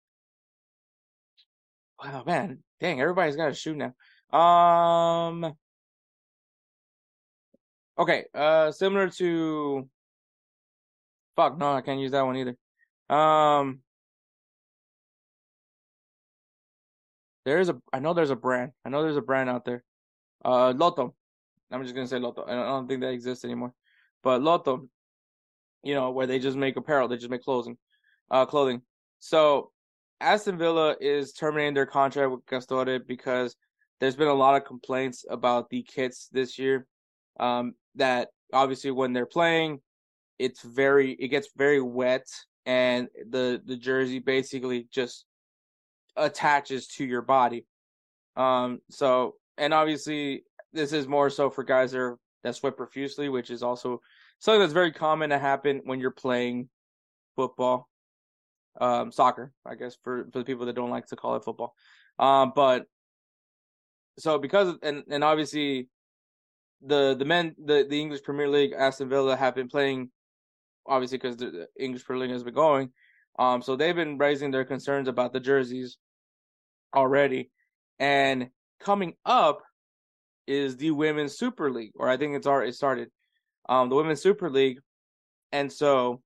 [2.03, 3.93] Wow, man, dang, everybody's got a shoe now.
[4.37, 5.55] Um,
[7.97, 9.89] okay, uh, similar to
[11.35, 12.55] fuck, no, I can't use that one either.
[13.09, 13.79] Um,
[17.45, 19.83] there is a, I know there's a brand, I know there's a brand out there
[20.43, 21.13] uh, Lotto.
[21.71, 22.45] I'm just gonna say Lotto.
[22.47, 23.73] I don't think that exists anymore.
[24.23, 24.87] But Lotto,
[25.83, 27.77] you know, where they just make apparel, they just make clothing,
[28.31, 28.81] uh, clothing.
[29.19, 29.71] So
[30.19, 33.55] Aston Villa is terminating their contract with Castore because
[33.99, 36.87] there's been a lot of complaints about the kits this year.
[37.39, 39.81] Um, that obviously when they're playing,
[40.39, 42.27] it's very it gets very wet
[42.65, 45.25] and the the jersey basically just
[46.15, 47.65] attaches to your body.
[48.35, 50.43] Um, so and obviously
[50.73, 54.01] this is more so for guys that are, that sweat profusely, which is also
[54.39, 56.69] something that's very common to happen when you're playing
[57.35, 57.89] football,
[58.79, 61.73] um, soccer, I guess for for the people that don't like to call it football.
[62.19, 62.85] Um, but
[64.19, 65.89] so because and and obviously
[66.81, 70.11] the the men the the English Premier League Aston Villa have been playing
[70.85, 72.91] obviously because the English Premier League has been going.
[73.39, 75.97] Um, so they've been raising their concerns about the jerseys
[76.95, 77.51] already,
[77.99, 79.61] and coming up
[80.45, 83.09] is the Women's Super League, or I think it's already started.
[83.69, 84.79] Um, the Women's Super League,
[85.51, 86.21] and so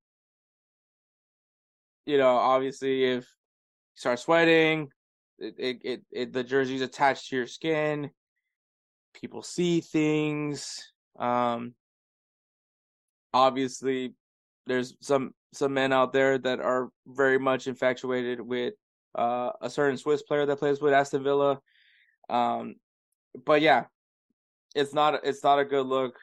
[2.06, 4.90] you know, obviously, if you start sweating,
[5.40, 8.10] it, it, it, it the jersey's attached to your skin.
[9.14, 10.92] People see things.
[11.20, 11.74] Um,
[13.34, 14.14] obviously,
[14.68, 18.74] there's some some men out there that are very much infatuated with
[19.16, 21.60] uh, a certain Swiss player that plays with Aston Villa.
[22.32, 22.76] Um,
[23.46, 23.86] but yeah,
[24.76, 26.18] it's not it's not a good look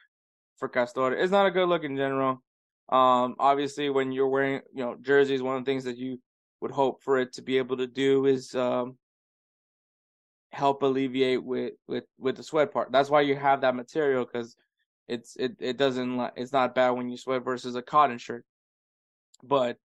[0.57, 1.13] for Castore.
[1.13, 2.43] It's not a good look in general.
[2.89, 6.19] Um, obviously, when you're wearing you know jerseys, one of the things that you
[6.61, 8.97] would hope for it to be able to do is um,
[10.51, 12.91] help alleviate with with with the sweat part.
[12.91, 14.57] That's why you have that material because
[15.07, 18.45] it's it it doesn't it's not bad when you sweat versus a cotton shirt.
[19.43, 19.77] But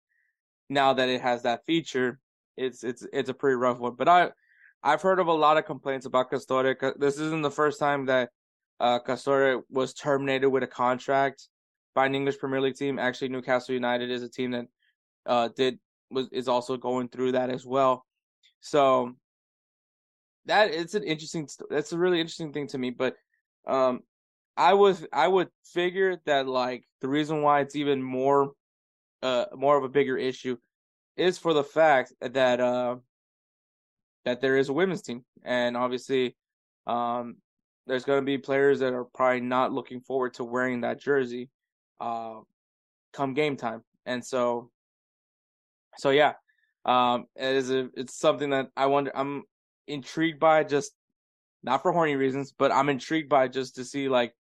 [0.69, 2.19] now that it has that feature,
[2.57, 3.95] it's it's it's a pretty rough one.
[3.95, 4.31] But I
[4.83, 6.75] I've heard of a lot of complaints about Castore.
[6.97, 8.29] This isn't the first time that
[8.79, 11.47] uh, Castore was terminated with a contract
[11.95, 12.99] by an English Premier League team.
[12.99, 14.65] Actually, Newcastle United is a team that
[15.25, 15.79] uh, did
[16.11, 18.05] was is also going through that as well.
[18.59, 19.15] So
[20.45, 21.47] that it's an interesting.
[21.69, 22.89] That's a really interesting thing to me.
[22.89, 23.15] But
[23.65, 24.01] um,
[24.57, 28.51] I was I would figure that like the reason why it's even more
[29.21, 30.57] uh more of a bigger issue
[31.15, 32.97] is for the fact that uh
[34.25, 35.23] that there is a women's team.
[35.43, 36.36] And obviously
[36.88, 37.38] um
[37.86, 41.49] there's going to be players that are probably not looking forward to wearing that jersey
[41.99, 42.39] uh
[43.13, 43.83] come game time.
[44.05, 44.69] And so
[45.97, 46.33] so yeah
[46.86, 49.43] um it is a, it's something that i wonder i'm
[49.88, 50.91] intrigued by just
[51.62, 54.33] not for horny reasons but i'm intrigued by just to see like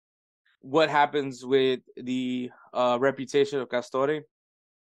[0.63, 4.21] what happens with the uh, reputation of Castore,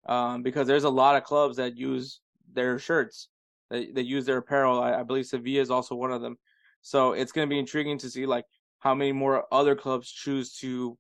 [0.08, 2.20] um, because there's a lot of clubs that use
[2.54, 3.30] their shirts,
[3.70, 4.82] that, that use their apparel.
[4.82, 6.38] I, I believe Sevilla is also one of them.
[6.82, 8.46] So it's going to be intriguing to see like
[8.80, 10.98] how many more other clubs choose to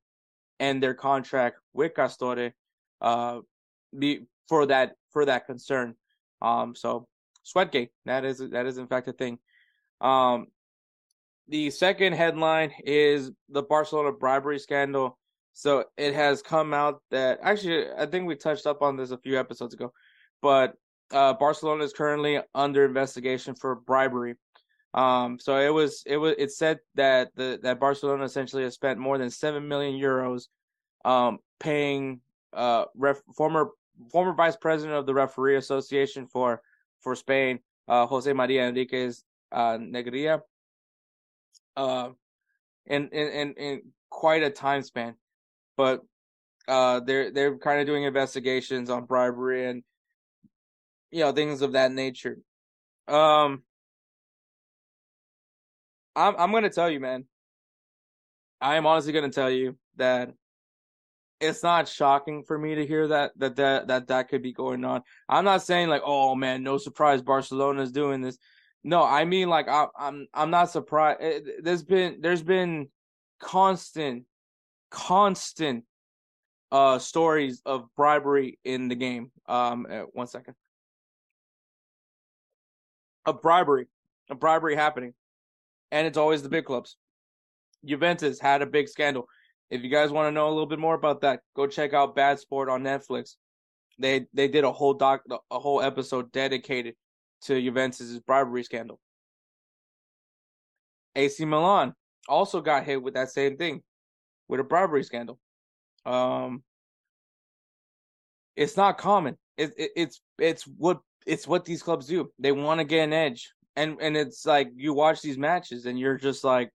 [0.59, 2.51] end their contract with Castore,
[3.01, 3.39] uh,
[3.97, 5.95] be for that for that concern.
[6.41, 7.07] Um, so
[7.45, 9.39] Sweatgate, that is that is in fact a thing.
[10.01, 10.47] Um,
[11.47, 15.17] the second headline is the Barcelona bribery scandal.
[15.53, 19.17] So it has come out that actually I think we touched up on this a
[19.17, 19.91] few episodes ago,
[20.41, 20.75] but
[21.11, 24.35] uh, Barcelona is currently under investigation for bribery.
[24.93, 28.99] Um, so it was it was it said that the that Barcelona essentially has spent
[28.99, 30.47] more than seven million euros,
[31.05, 32.21] um, paying
[32.53, 33.69] uh ref, former
[34.11, 36.61] former vice president of the referee association for
[37.01, 40.41] for Spain, uh, Jose Maria Enriquez uh, Negreira,
[41.77, 42.09] uh,
[42.85, 45.15] in, in, in, quite a time span.
[45.77, 46.01] But
[46.67, 49.83] uh, they're they're kind of doing investigations on bribery and
[51.11, 52.37] you know things of that nature.
[53.07, 53.63] Um,
[56.15, 57.25] I'm I'm gonna tell you, man.
[58.61, 60.33] I am honestly gonna tell you that
[61.39, 64.83] it's not shocking for me to hear that that that that that could be going
[64.83, 65.01] on.
[65.27, 68.37] I'm not saying like, oh man, no surprise, Barcelona's doing this.
[68.83, 71.21] No, I mean like I, I'm I'm not surprised.
[71.21, 72.89] It, eh, there's been there's been
[73.39, 74.25] constant,
[74.91, 75.85] constant
[76.71, 79.31] uh stories of bribery in the game.
[79.47, 80.55] Um, uh, one second.
[83.25, 83.87] A bribery,
[84.29, 85.13] of bribery happening,
[85.91, 86.97] and it's always the big clubs.
[87.85, 89.27] Juventus had a big scandal.
[89.69, 92.15] If you guys want to know a little bit more about that, go check out
[92.15, 93.35] Bad Sport on Netflix.
[93.99, 96.95] They they did a whole doc a whole episode dedicated
[97.43, 98.99] to Juventus' bribery scandal.
[101.15, 101.93] AC Milan
[102.27, 103.81] also got hit with that same thing,
[104.47, 105.39] with a bribery scandal.
[106.05, 106.63] Um,
[108.55, 109.37] it's not common.
[109.57, 112.31] It, it, it's it's what it's what these clubs do.
[112.39, 115.99] They want to get an edge, and and it's like you watch these matches, and
[115.99, 116.71] you're just like,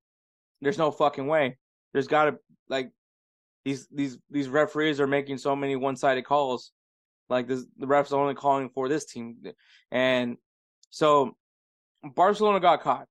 [0.60, 1.58] there's no fucking way.
[1.92, 2.90] There's got to like
[3.64, 6.72] these these these referees are making so many one sided calls.
[7.30, 9.36] Like this, the refs are only calling for this team,
[9.90, 10.36] and
[10.90, 11.36] so
[12.02, 13.06] Barcelona got caught.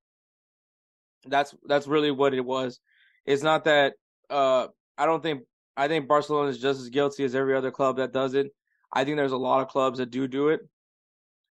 [1.26, 2.80] That's that's really what it was.
[3.26, 3.94] It's not that
[4.30, 5.42] uh I don't think
[5.76, 8.52] I think Barcelona is just as guilty as every other club that does it.
[8.92, 10.60] I think there's a lot of clubs that do do it.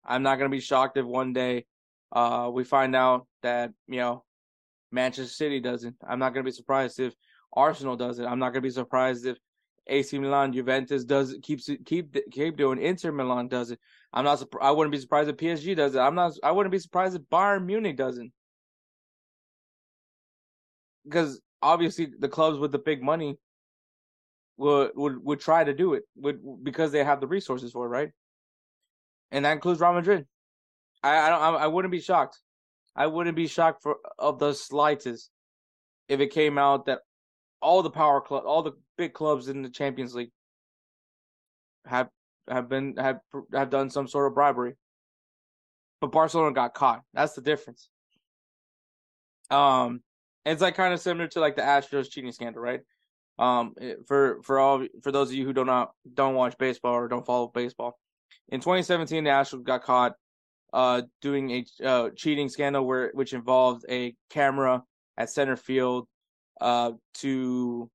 [0.06, 1.66] I'm not going to be shocked if one day
[2.12, 4.24] uh we find out that you know
[4.92, 5.96] Manchester City doesn't.
[6.08, 7.14] I'm not going to be surprised if
[7.54, 8.26] Arsenal does it.
[8.26, 9.38] I'm not going to be surprised if
[9.88, 12.82] AC Milan, Juventus does it, keeps keep keep doing.
[12.82, 13.80] Inter Milan does it.
[14.14, 14.44] I'm not.
[14.62, 16.00] I wouldn't be surprised if PSG does it.
[16.00, 16.34] I'm not.
[16.44, 18.32] I wouldn't be surprised if Bayern Munich doesn't.
[21.04, 23.38] Because obviously the clubs with the big money
[24.58, 27.90] would would would try to do it would because they have the resources for it,
[27.90, 28.10] right?
[29.36, 30.26] And that includes Real Madrid.
[31.04, 32.40] I I don't I, I wouldn't be shocked.
[32.96, 35.30] I wouldn't be shocked for of the slightest
[36.08, 37.02] if it came out that
[37.62, 40.32] all the power club, all the big clubs in the Champions League
[41.86, 42.08] have
[42.50, 43.20] have been have
[43.54, 44.76] have done some sort of bribery.
[46.00, 47.02] But Barcelona got caught.
[47.14, 47.90] That's the difference.
[49.52, 50.02] Um,
[50.46, 52.82] it's like kind of similar to like the Astros cheating scandal, right?
[53.38, 53.76] Um,
[54.08, 57.26] for for all for those of you who do not don't watch baseball or don't
[57.26, 58.00] follow baseball,
[58.50, 60.14] in 2017 the Astros got caught
[60.74, 64.84] uh doing a uh, cheating scandal where which involved a camera
[65.18, 66.08] at center field
[66.62, 67.90] uh to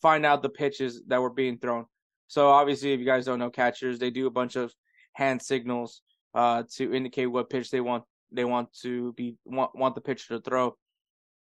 [0.00, 1.86] find out the pitches that were being thrown.
[2.26, 4.72] So obviously, if you guys don't know catchers, they do a bunch of
[5.14, 6.02] hand signals
[6.34, 10.34] uh to indicate what pitch they want they want to be want want the pitcher
[10.34, 10.76] to throw,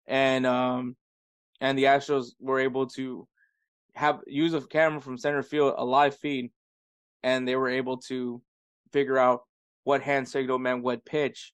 [0.07, 0.97] and um
[1.61, 3.27] and the Astros were able to
[3.95, 6.51] have use a camera from center field, a live feed,
[7.23, 8.43] and they were able to
[8.93, 9.43] figure out
[9.85, 11.53] what hand signal meant what pitch.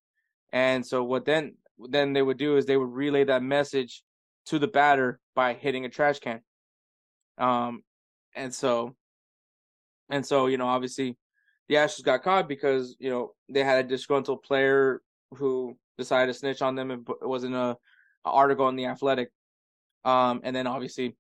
[0.53, 1.57] And so what then
[1.91, 4.03] then they would do is they would relay that message
[4.47, 6.41] to the batter by hitting a trash can.
[7.39, 7.83] Um
[8.35, 8.95] and so
[10.11, 11.17] and so, you know, obviously
[11.69, 15.03] the Astros got caught because, you know, they had a disgruntled player
[15.33, 17.77] who decided to snitch on them and it wasn't a,
[18.25, 19.31] a article in the Athletic
[20.05, 21.15] um, and then obviously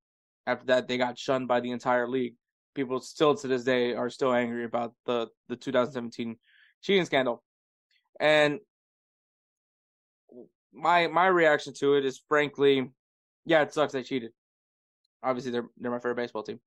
[0.48, 2.34] after that, they got shunned by the entire league.
[2.78, 6.36] People still to this day are still angry about the the 2017
[6.80, 7.42] cheating scandal.
[8.20, 8.60] And
[10.72, 12.88] my my reaction to it is frankly,
[13.44, 14.30] yeah, it sucks they cheated.
[15.24, 16.60] Obviously, they're they're my favorite baseball team.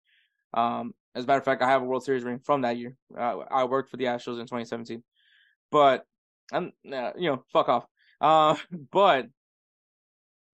[0.54, 2.98] Um, as a matter of fact, I have a World Series ring from that year.
[3.18, 5.02] Uh, I worked for the Astros in 2017,
[5.72, 6.04] but
[6.52, 7.86] I'm you know fuck off.
[8.20, 8.58] Uh,
[8.92, 9.28] but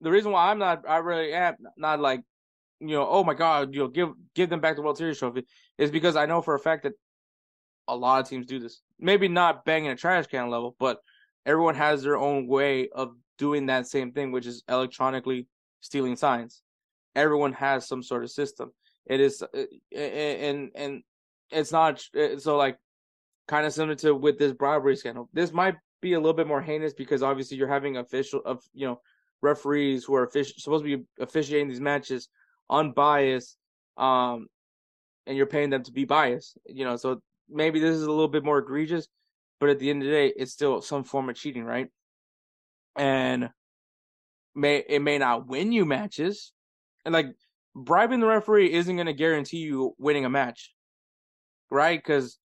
[0.02, 2.22] the reason why I'm not, I really am not like,
[2.80, 5.46] you know, oh my god, you know, give give them back the World Series trophy
[5.78, 6.94] is because I know for a fact that
[7.88, 8.82] a lot of teams do this.
[9.00, 11.00] Maybe not banging a trash can level, but
[11.46, 15.48] everyone has their own way of doing that same thing, which is electronically
[15.82, 16.62] stealing signs.
[17.16, 18.72] Everyone has some sort of system.
[19.06, 19.64] It is, uh,
[19.96, 21.04] and and
[21.52, 22.78] it's not uh, so like
[23.48, 25.30] kind of similar to with this bribery scandal.
[25.34, 28.86] This might be a little bit more heinous because obviously you're having official of you
[28.86, 29.00] know
[29.42, 32.28] referees who are offici- supposed to be officiating these matches
[32.70, 33.58] unbiased,
[33.98, 34.48] um,
[35.26, 36.58] and you're paying them to be biased.
[36.66, 39.08] You know, so maybe this is a little bit more egregious,
[39.60, 41.88] but at the end of the day, it's still some form of cheating, right?
[42.96, 43.50] And
[44.56, 46.52] may it may not win you matches,
[47.06, 47.28] and like
[47.76, 50.74] bribing the referee isn't going to guarantee you winning a match,
[51.70, 52.00] right?
[52.00, 52.40] Because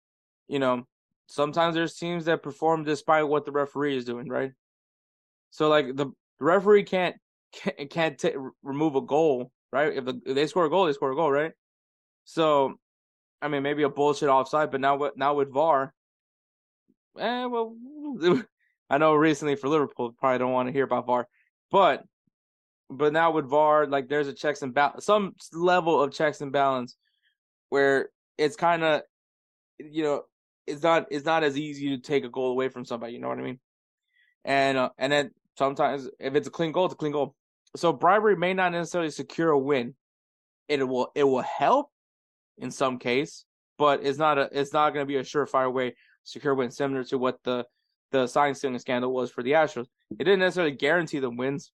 [0.47, 0.85] you know
[1.27, 4.51] sometimes there's teams that perform despite what the referee is doing, right?
[5.51, 6.07] So like the
[6.39, 7.15] referee can't
[7.53, 9.93] can't, can't t- remove a goal, right?
[9.95, 11.51] If, the, if they score a goal, they score a goal, right?
[12.25, 12.75] So,
[13.41, 15.93] I mean, maybe a bullshit offside, but now with now with VAR,
[17.19, 17.75] eh, well,
[18.89, 21.27] I know recently for Liverpool, probably don't want to hear about VAR,
[21.71, 22.03] but
[22.89, 26.51] but now with VAR, like there's a checks and balance, some level of checks and
[26.51, 26.97] balance,
[27.69, 29.01] where it's kind of,
[29.79, 30.23] you know,
[30.67, 33.13] it's not it's not as easy to take a goal away from somebody.
[33.13, 33.59] You know what I mean?
[34.45, 37.35] And uh, and then Sometimes if it's a clean goal, it's a clean goal.
[37.75, 39.95] So bribery may not necessarily secure a win.
[40.67, 41.89] It will it will help
[42.57, 43.45] in some case,
[43.77, 47.03] but it's not a it's not going to be a surefire way secure win, similar
[47.05, 47.65] to what the
[48.11, 49.87] the sign stealing scandal was for the Astros.
[50.11, 51.71] It didn't necessarily guarantee them wins.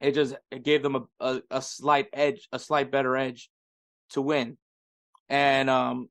[0.00, 3.48] It just it gave them a, a, a slight edge, a slight better edge
[4.10, 4.56] to win.
[5.28, 6.08] And um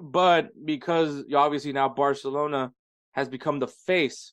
[0.00, 2.72] but because obviously now Barcelona
[3.12, 4.32] has become the face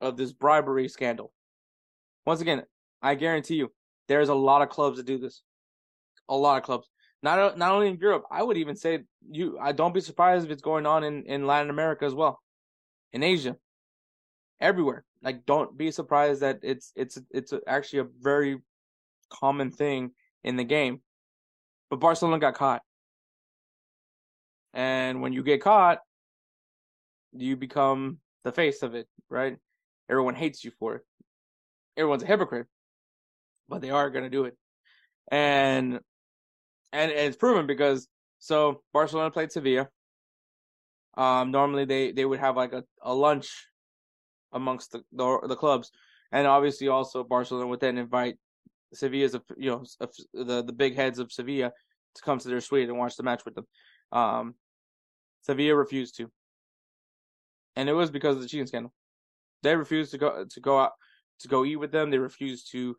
[0.00, 1.32] of this bribery scandal.
[2.28, 2.62] Once again,
[3.00, 3.72] I guarantee you,
[4.06, 5.40] there's a lot of clubs that do this.
[6.28, 6.86] A lot of clubs.
[7.22, 9.58] Not not only in Europe, I would even say you.
[9.58, 12.38] I don't be surprised if it's going on in in Latin America as well,
[13.14, 13.56] in Asia,
[14.60, 15.06] everywhere.
[15.22, 18.58] Like, don't be surprised that it's it's it's actually a very
[19.30, 20.10] common thing
[20.44, 21.00] in the game.
[21.88, 22.82] But Barcelona got caught,
[24.74, 26.00] and when you get caught,
[27.32, 29.56] you become the face of it, right?
[30.10, 31.07] Everyone hates you for it.
[31.98, 32.66] Everyone's a hypocrite,
[33.68, 34.56] but they are going to do it.
[35.30, 36.00] And,
[36.92, 39.88] and it's proven because so Barcelona played Sevilla.
[41.16, 43.66] Um, normally they, they would have like a, a lunch
[44.52, 45.90] amongst the, the the, clubs,
[46.32, 48.36] and obviously also Barcelona would then invite
[48.94, 49.84] Sevilla's you know
[50.32, 51.72] the the big heads of Sevilla
[52.14, 53.66] to come to their suite and watch the match with them.
[54.12, 54.54] Um,
[55.42, 56.30] Sevilla refused to,
[57.76, 58.92] and it was because of the cheating scandal.
[59.62, 60.92] They refused to go to go out
[61.40, 62.10] to go eat with them.
[62.10, 62.96] They refuse to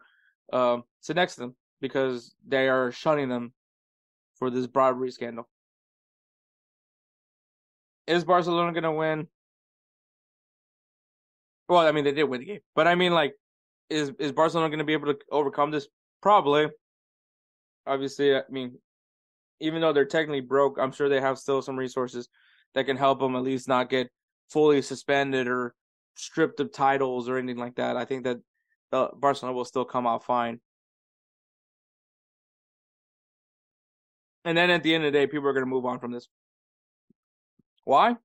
[0.52, 3.54] um, sit next to them because they are shunning them
[4.36, 5.48] for this bribery scandal.
[8.08, 9.28] Is Barcelona going to win?
[11.68, 13.36] Well, I mean, they did win the game, but I mean, like,
[13.90, 15.88] is is Barcelona going to be able to overcome this?
[16.22, 16.68] Probably.
[17.86, 18.80] Obviously, I mean,
[19.60, 22.28] even though they're technically broke, I'm sure they have still some resources
[22.74, 24.10] that can help them at least not get
[24.50, 25.76] fully suspended or
[26.20, 27.96] stripped of titles or anything like that.
[27.96, 28.40] I think that
[28.92, 30.60] the Barcelona will still come out fine.
[34.44, 36.12] And then at the end of the day, people are going to move on from
[36.12, 36.28] this.
[37.86, 38.16] Why?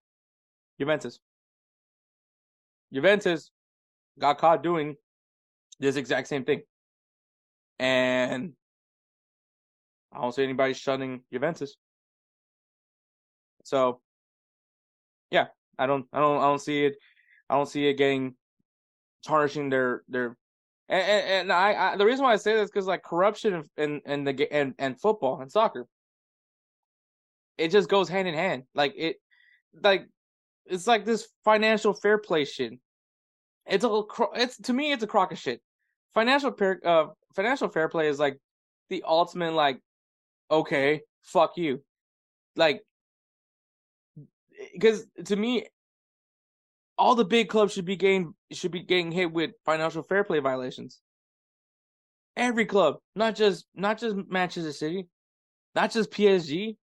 [0.79, 1.21] Juventus.
[2.93, 3.51] Juventus
[4.19, 4.97] got caught doing
[5.79, 6.63] this exact same thing.
[7.79, 8.53] And
[10.13, 11.77] I don't see anybody shunning Juventus.
[13.65, 14.01] So
[15.31, 15.47] yeah,
[15.79, 16.97] I don't I don't I don't see it
[17.49, 18.35] I don't see it getting
[19.27, 20.37] tarnishing their their
[20.89, 24.01] and, and, and I, I, the reason why I say this because like corruption in
[24.05, 25.87] in the and and football and soccer,
[27.57, 28.65] it just goes hand in hand.
[28.75, 29.17] Like it,
[29.83, 30.07] like
[30.67, 32.75] it's like this financial fair play shit.
[33.67, 34.03] It's a
[34.35, 35.61] it's to me it's a crock of shit.
[36.13, 38.39] Financial fair uh financial fair play is like
[38.91, 39.81] the ultimate like
[40.51, 41.83] okay fuck you,
[42.57, 42.83] like
[44.75, 45.67] because to me
[46.97, 50.39] all the big clubs should be getting should be getting hit with financial fair play
[50.39, 51.01] violations.
[52.37, 55.09] Every club, not just not just Manchester City,
[55.75, 56.77] not just PSG,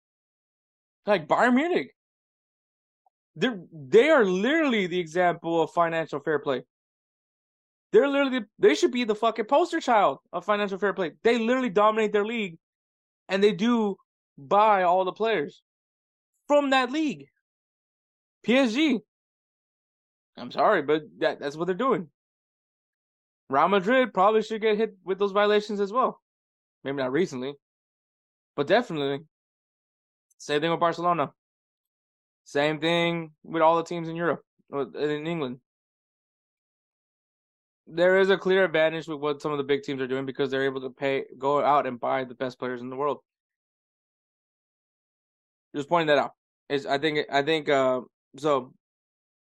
[1.06, 1.94] like Bayern Munich.
[3.36, 6.62] They they are literally the example of financial fair play.
[7.92, 11.12] They're literally they should be the fucking poster child of financial fair play.
[11.22, 12.58] They literally dominate their league,
[13.28, 13.96] and they do
[14.36, 15.62] buy all the players
[16.46, 17.26] from that league.
[18.46, 19.00] PSG,
[20.38, 22.08] I'm sorry, but that, that's what they're doing.
[23.50, 26.20] Real Madrid probably should get hit with those violations as well.
[26.84, 27.54] Maybe not recently,
[28.56, 29.24] but definitely.
[30.38, 31.32] Same thing with Barcelona.
[32.44, 35.58] Same thing with all the teams in Europe, in England.
[37.86, 40.50] There is a clear advantage with what some of the big teams are doing because
[40.50, 43.18] they're able to pay, go out and buy the best players in the world.
[45.74, 46.32] Just pointing that out.
[46.68, 48.02] Is I think I think uh
[48.36, 48.74] so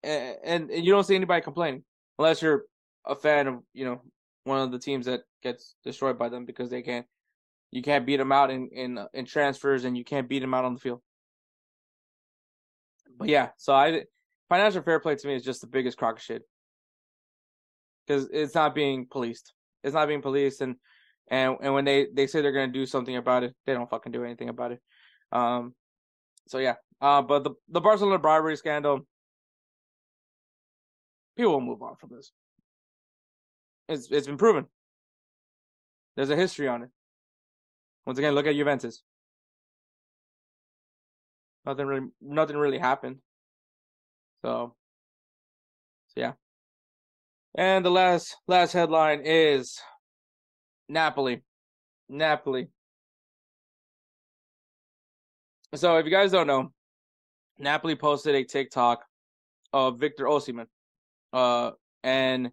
[0.04, 1.84] and, and you don't see anybody complaining
[2.18, 2.66] unless you're
[3.06, 4.02] a fan of you know
[4.44, 7.06] one of the teams that gets destroyed by them because they can't
[7.72, 10.66] you can't beat them out in in in transfers and you can't beat them out
[10.66, 11.02] on the field.
[13.18, 14.04] But yeah, so I
[14.50, 16.44] financial fair play to me is just the biggest crock of shit
[18.06, 19.54] because it's not being policed.
[19.84, 20.76] It's not being policed, and
[21.30, 24.12] and and when they they say they're gonna do something about it, they don't fucking
[24.12, 24.82] do anything about it.
[25.32, 25.74] Um,
[26.48, 26.76] so yeah.
[27.00, 29.08] Uh, but the the Barcelona bribery scandal,
[31.42, 32.32] people will move on from this.
[33.90, 34.68] It's it's been proven.
[36.16, 36.90] There's a history on it.
[38.06, 39.02] Once again, look at Juventus.
[41.66, 43.18] Nothing really nothing really happened.
[44.44, 44.76] So,
[46.10, 46.34] so yeah.
[47.56, 49.80] And the last last headline is
[50.88, 51.42] Napoli.
[52.08, 52.68] Napoli.
[55.74, 56.72] So if you guys don't know,
[57.58, 59.04] Napoli posted a TikTok
[59.74, 60.68] of Victor Osimhen
[61.34, 61.72] uh,
[62.04, 62.52] and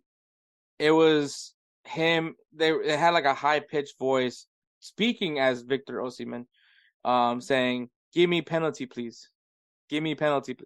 [0.79, 1.55] it was
[1.85, 2.37] him.
[2.55, 4.47] They they had like a high pitched voice
[4.81, 6.47] speaking as Victor Osimhen,
[7.05, 9.31] um, saying, "Give me penalty, please.
[9.89, 10.57] Give me penalty.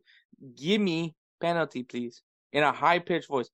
[0.56, 3.50] Give me penalty, please." In a high pitched voice.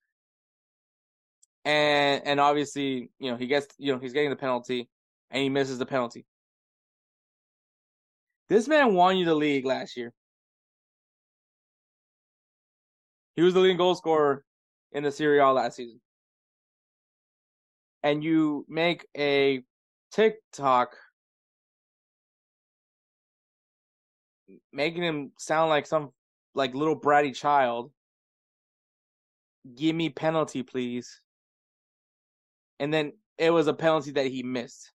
[1.64, 4.88] And and obviously, you know, he gets, you know, he's getting the penalty,
[5.30, 6.24] and he misses the penalty.
[8.48, 10.12] This man won you the league last year.
[13.36, 14.44] He was the leading goal scorer
[14.92, 16.00] in the Serie A last season,
[18.02, 19.62] and you make a
[20.12, 20.96] TikTok
[24.72, 26.10] making him sound like some
[26.54, 27.90] like little bratty child.
[29.76, 31.20] Give me penalty, please.
[32.80, 34.92] And then it was a penalty that he missed.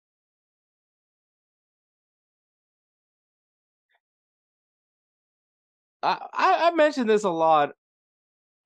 [6.04, 7.74] I, I, mentioned this a lot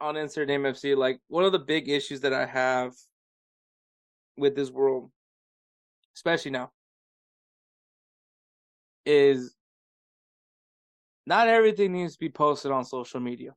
[0.06, 2.94] on Insert Name FC, like one of the big issues that I have
[4.38, 5.12] with this world,
[6.16, 6.72] especially now,
[9.06, 9.56] is
[11.26, 13.52] not everything needs to be posted on social media.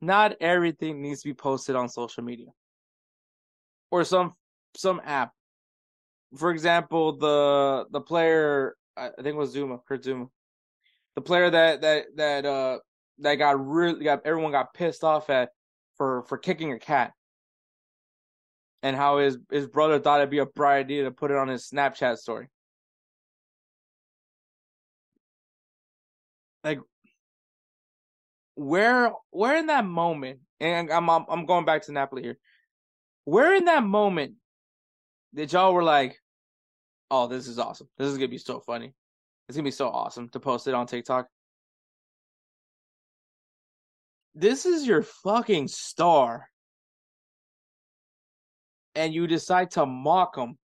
[0.00, 2.48] not everything needs to be posted on social media
[3.90, 4.34] or some
[4.76, 5.32] some app.
[6.36, 10.28] For example, the the player I think it was Zouma, Kurt Zouma,
[11.16, 12.78] the player that that that uh
[13.20, 15.50] that got really got everyone got pissed off at
[15.96, 17.12] for for kicking a cat,
[18.82, 21.48] and how his his brother thought it'd be a bright idea to put it on
[21.48, 22.48] his Snapchat story.
[26.64, 26.80] Like
[28.54, 32.38] where where in that moment, and I'm I'm, I'm going back to Napoli here.
[33.24, 34.34] Where in that moment
[35.34, 36.18] that y'all were like,
[37.10, 37.88] "Oh, this is awesome.
[37.98, 38.94] This is gonna be so funny.
[39.48, 41.28] It's gonna be so awesome to post it on TikTok."
[44.34, 46.48] This is your fucking star,
[48.94, 50.56] and you decide to mock him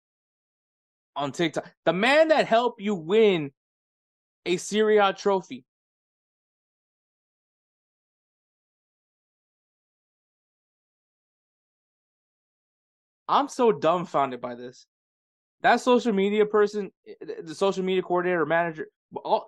[1.15, 1.71] on TikTok.
[1.85, 3.51] The man that helped you win
[4.45, 5.65] a Serie A trophy.
[13.27, 14.85] I'm so dumbfounded by this.
[15.61, 18.87] That social media person, eh, eh, the social media coordinator, manager,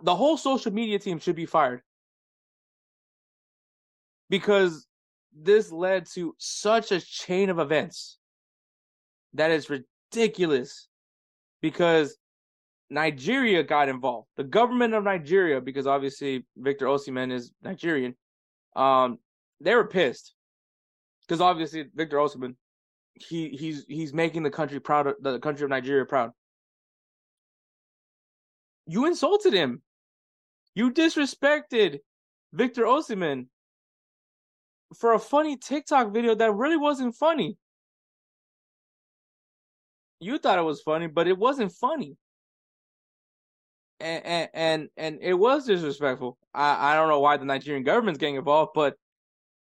[0.01, 1.83] the whole social media team should be fired
[4.29, 4.87] because
[5.33, 8.17] this led to such a chain of events
[9.33, 10.87] that is ridiculous.
[11.61, 12.15] Because
[12.89, 18.15] Nigeria got involved, the government of Nigeria, because obviously Victor Osimhen is Nigerian,
[18.75, 19.17] um,
[19.59, 20.33] they were pissed
[21.27, 22.55] because obviously Victor Osimhen
[23.15, 26.31] he he's he's making the country proud of the country of Nigeria proud.
[28.85, 29.81] You insulted him.
[30.75, 31.99] You disrespected
[32.53, 33.47] Victor Osimhen
[34.95, 37.57] for a funny TikTok video that really wasn't funny.
[40.19, 42.17] You thought it was funny, but it wasn't funny.
[43.99, 46.37] And and and, and it was disrespectful.
[46.53, 48.95] I, I don't know why the Nigerian government's getting involved, but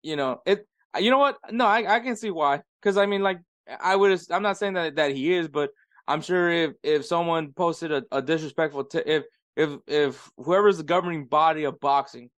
[0.02, 0.68] you know it
[1.00, 1.38] you know what?
[1.52, 2.62] No, I, I can see why.
[2.82, 3.40] Because I mean, like,
[3.80, 4.20] I would.
[4.30, 5.72] I'm not saying that that he is, but
[6.08, 9.24] I'm sure if if someone posted a, a disrespectful, t- if
[9.56, 12.30] if if whoever's the governing body of boxing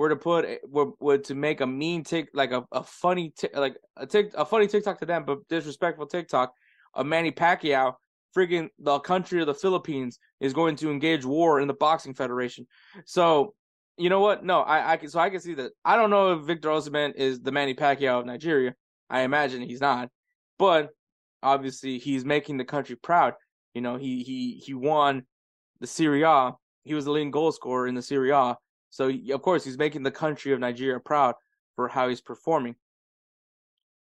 [0.00, 3.34] were to put eh, were, were to make a mean tick like a, a funny
[3.36, 6.54] tick like a tick a funny TikTok to them, but disrespectful TikTok,
[6.94, 7.96] a Manny Pacquiao,
[8.34, 12.66] freaking the country of the Philippines is going to engage war in the boxing federation.
[13.04, 13.52] So
[13.98, 14.42] you know what?
[14.42, 15.72] No, I, I can so I can see that.
[15.84, 18.74] I don't know if Victor Osimhen is the Manny Pacquiao of Nigeria.
[19.10, 20.08] I imagine he's not,
[20.58, 20.88] but
[21.42, 23.34] obviously he's making the country proud.
[23.74, 25.24] You know, he he he won
[25.78, 26.54] the Serie A.
[26.84, 28.56] He was the leading goal scorer in the Serie A.
[28.90, 31.34] So of course he's making the country of Nigeria proud
[31.76, 32.74] for how he's performing.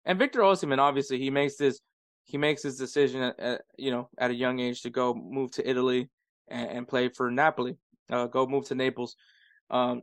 [0.04, 1.80] And Victor Osimhen, obviously, he makes this
[2.26, 5.52] he makes his decision at, at, you know at a young age to go move
[5.52, 6.10] to Italy
[6.48, 7.76] and, and play for Napoli,
[8.10, 9.16] uh, go move to Naples.
[9.70, 10.02] Um,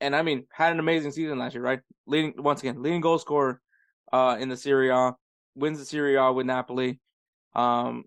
[0.00, 1.80] and I mean, had an amazing season last year, right?
[2.06, 3.60] Leading once again, leading goal scorer
[4.12, 5.14] uh, in the Serie A,
[5.54, 7.00] wins the Serie A with Napoli.
[7.54, 8.04] Um,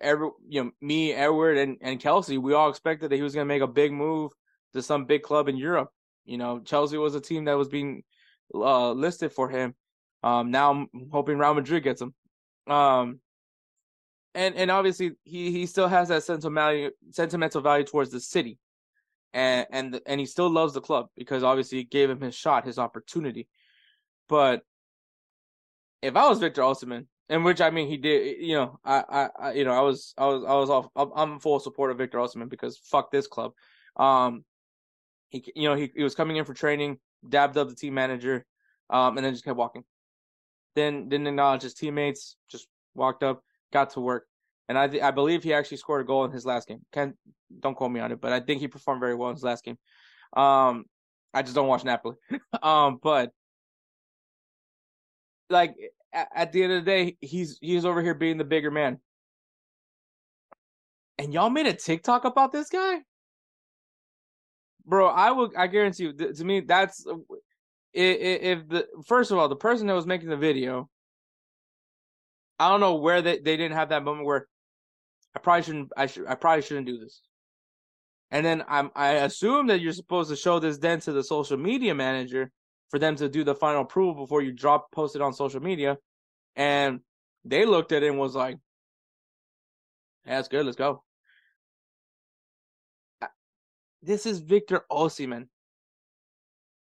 [0.00, 3.46] every you know, me, Edward, and and Kelsey, we all expected that he was going
[3.46, 4.32] to make a big move
[4.74, 5.90] to some big club in Europe.
[6.24, 8.02] You know, Chelsea was a team that was being
[8.54, 9.74] uh, listed for him.
[10.22, 12.14] Um, now I'm hoping Real Madrid gets him.
[12.66, 13.20] Um,
[14.34, 18.58] and and obviously he he still has that sentimental sentimental value towards the city
[19.32, 22.66] and and and he still loves the club because obviously it gave him his shot,
[22.66, 23.48] his opportunity.
[24.28, 24.62] But
[26.02, 29.28] if I was Victor Osimhen, in which I mean he did, you know, I, I,
[29.38, 30.88] I you know, I was, I was, I was off.
[31.14, 33.52] I'm full support of Victor Osimhen because fuck this club.
[33.96, 34.44] Um,
[35.28, 36.98] he, you know, he, he was coming in for training,
[37.28, 38.44] dabbed up the team manager,
[38.90, 39.84] um, and then just kept walking.
[40.74, 44.26] Then didn't acknowledge his teammates, just walked up, got to work
[44.68, 46.80] and I I believe he actually scored a goal in his last game.
[46.92, 47.16] Can't
[47.60, 49.64] don't quote me on it, but I think he performed very well in his last
[49.64, 49.78] game.
[50.36, 50.84] Um,
[51.32, 52.16] I just don't watch Napoli.
[52.62, 53.32] um, but
[55.48, 55.74] like
[56.12, 58.98] at, at the end of the day, he's he's over here being the bigger man.
[61.18, 62.98] And y'all made a TikTok about this guy,
[64.88, 65.06] bro.
[65.08, 67.14] I would I guarantee you to me that's uh,
[67.92, 70.88] if, if the first of all the person that was making the video
[72.58, 74.48] I don't know where they, they didn't have that moment where
[75.34, 75.92] I probably shouldn't.
[75.96, 76.26] I should.
[76.26, 77.22] I probably shouldn't do this.
[78.30, 78.90] And then I'm.
[78.96, 82.50] I assume that you're supposed to show this then to the social media manager
[82.90, 85.98] for them to do the final approval before you drop post it on social media.
[86.56, 87.00] And
[87.44, 88.56] they looked at it and was like,
[90.26, 90.66] "Yeah, that's good.
[90.66, 91.04] Let's go."
[94.02, 95.48] This is Victor Osimhen.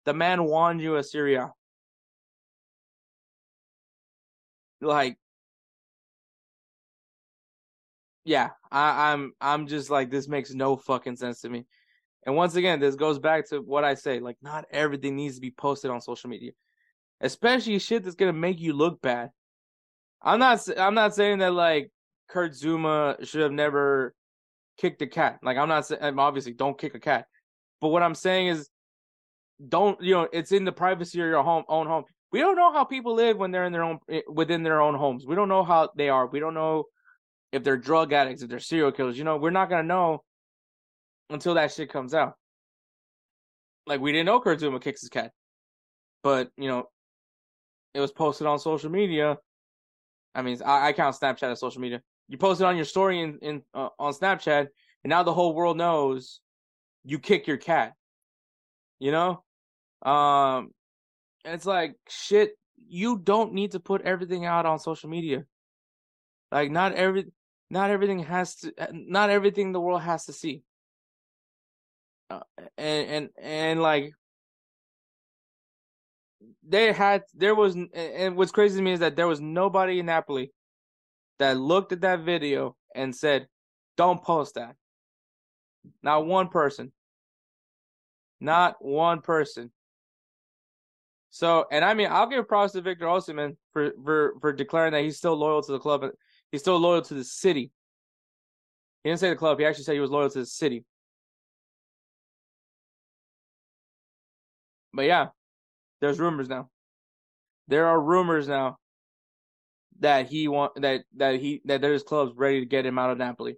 [0.05, 1.53] The man won you a Serie A.
[4.81, 5.17] Like
[8.25, 11.67] yeah, I, I'm I'm just like this makes no fucking sense to me.
[12.25, 15.41] And once again, this goes back to what I say: like, not everything needs to
[15.41, 16.53] be posted on social media,
[17.21, 19.31] especially shit that's gonna make you look bad.
[20.23, 20.61] I'm not.
[20.79, 21.91] I'm not saying that like
[22.29, 24.15] Kurt Zouma should have never
[24.79, 25.39] kicked the cat.
[25.43, 27.27] Like, I'm not saying obviously don't kick a cat,
[27.81, 28.69] but what I'm saying is,
[29.69, 30.29] don't you know?
[30.33, 32.05] It's in the privacy of your home, own home.
[32.33, 34.95] We don't know how people live when they're in their own eh, within their own
[34.95, 35.27] homes.
[35.27, 36.27] We don't know how they are.
[36.27, 36.85] We don't know
[37.53, 39.19] if they're drug addicts, if they're serial killers.
[39.19, 40.25] You know, we're not gonna know
[41.31, 42.35] until that shit comes out.
[43.87, 45.33] Like we didn't know Kurt Zouma kicks his cat,
[46.23, 46.89] but you know,
[47.95, 49.37] it was posted on social media.
[50.35, 52.01] I mean, I, I count Snapchat as social media.
[52.33, 54.69] You post it on your story in, in uh, on Snapchat,
[55.05, 56.41] and now the whole world knows
[57.05, 57.93] you kick your cat.
[58.99, 59.45] You know,
[60.11, 60.71] um,
[61.45, 62.53] it's like shit.
[62.89, 65.45] You don't need to put everything out on social media.
[66.51, 67.27] Like not every,
[67.69, 70.63] not everything has to, not everything the world has to see.
[72.31, 72.41] Uh,
[72.79, 74.11] and and and like
[76.67, 80.07] they had there was and what's crazy to me is that there was nobody in
[80.07, 80.51] Napoli
[81.43, 83.49] that looked at that video and said,
[83.97, 84.77] "Don't post that."
[86.03, 86.93] Not one person.
[88.41, 89.73] Not one person.
[91.31, 95.03] So, and I mean, I'll give props to Victor Osimhen for for for declaring that
[95.03, 96.05] he's still loyal to the club.
[96.51, 97.73] He's still loyal to the city.
[99.03, 99.59] He didn't say the club.
[99.59, 100.85] He actually said he was loyal to the city.
[104.93, 105.29] But yeah,
[106.01, 106.69] there's rumors now.
[107.69, 108.77] There are rumors now
[110.03, 113.19] that he want that that he that there's clubs ready to get him out of
[113.19, 113.57] Napoli.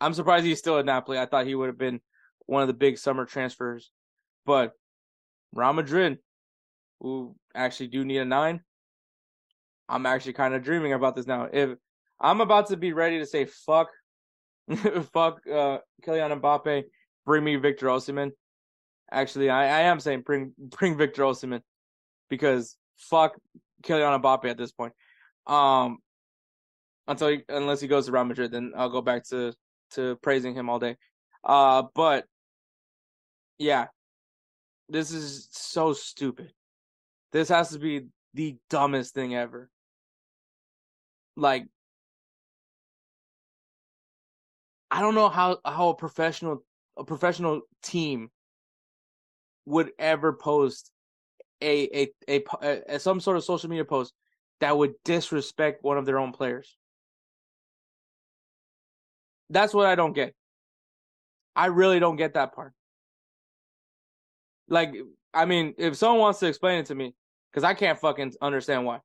[0.00, 1.18] I'm surprised he's still at Napoli.
[1.18, 2.00] I thought he would have been
[2.46, 3.90] one of the big summer transfers,
[4.46, 4.72] but
[5.52, 6.18] Real Madrid,
[7.00, 8.60] who actually do need a nine,
[9.88, 11.48] I'm actually kind of dreaming about this now.
[11.52, 11.70] If
[12.20, 13.88] I'm about to be ready to say fuck,
[15.12, 16.84] fuck uh, Kylian Mbappe,
[17.26, 18.30] bring me Victor Osimhen.
[19.10, 21.62] Actually, I, I am saying bring bring Victor Osimhen
[22.30, 23.34] because fuck
[23.82, 24.92] Kylian Mbappe at this point.
[25.46, 25.98] Um,
[27.06, 29.54] until he, unless he goes to Real Madrid, then I'll go back to
[29.92, 30.96] to praising him all day.
[31.42, 32.26] Uh, but
[33.58, 33.86] yeah,
[34.88, 36.52] this is so stupid.
[37.32, 39.70] This has to be the dumbest thing ever.
[41.36, 41.66] Like,
[44.90, 46.64] I don't know how how a professional
[46.96, 48.30] a professional team
[49.66, 50.90] would ever post
[51.62, 54.12] a, a a, a, some sort of social media post
[54.60, 56.76] that would disrespect one of their own players.
[59.50, 60.34] That's what I don't get.
[61.56, 62.72] I really don't get that part.
[64.68, 64.94] Like,
[65.32, 67.14] I mean, if someone wants to explain it to me,
[67.50, 69.00] because I can't fucking understand why.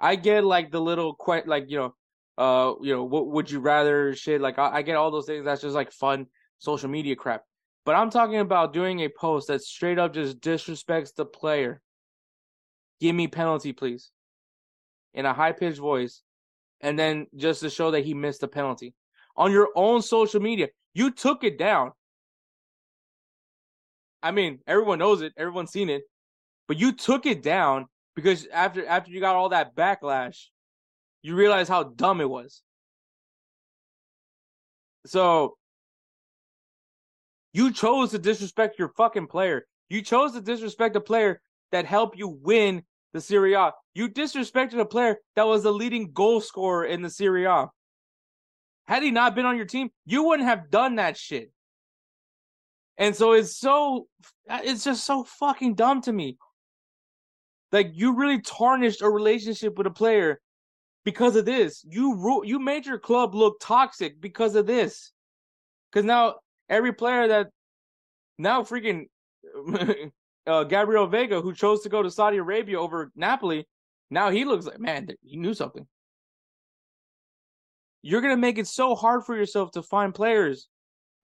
[0.00, 1.94] I get like the little que- like you know,
[2.38, 4.40] uh, you know, what would you rather shit?
[4.40, 5.44] Like I, I get all those things.
[5.44, 6.26] That's just like fun
[6.58, 7.42] social media crap.
[7.88, 11.80] But I'm talking about doing a post that straight up just disrespects the player.
[13.00, 14.10] Give me penalty, please.
[15.14, 16.20] In a high pitched voice.
[16.82, 18.92] And then just to show that he missed the penalty.
[19.38, 20.68] On your own social media.
[20.92, 21.92] You took it down.
[24.22, 26.02] I mean, everyone knows it, everyone's seen it.
[26.66, 30.48] But you took it down because after after you got all that backlash,
[31.22, 32.60] you realize how dumb it was.
[35.06, 35.56] So
[37.58, 39.66] you chose to disrespect your fucking player.
[39.88, 41.40] You chose to disrespect a player
[41.72, 43.72] that helped you win the Serie A.
[43.94, 47.66] You disrespected a player that was the leading goal scorer in the Serie A.
[48.86, 51.50] Had he not been on your team, you wouldn't have done that shit.
[52.96, 54.06] And so it's so,
[54.48, 56.38] it's just so fucking dumb to me.
[57.72, 60.40] Like you really tarnished a relationship with a player
[61.04, 61.84] because of this.
[61.84, 65.10] You you made your club look toxic because of this.
[65.90, 66.36] Because now
[66.68, 67.48] every player that
[68.38, 69.06] now freaking
[69.54, 73.66] uh, Gabri Veiga, who chose to go to Saudi Arabia over Napoli,
[74.10, 75.86] now he looks like man, he knew something.
[78.02, 80.68] You're gonna make it so hard for yourself to find players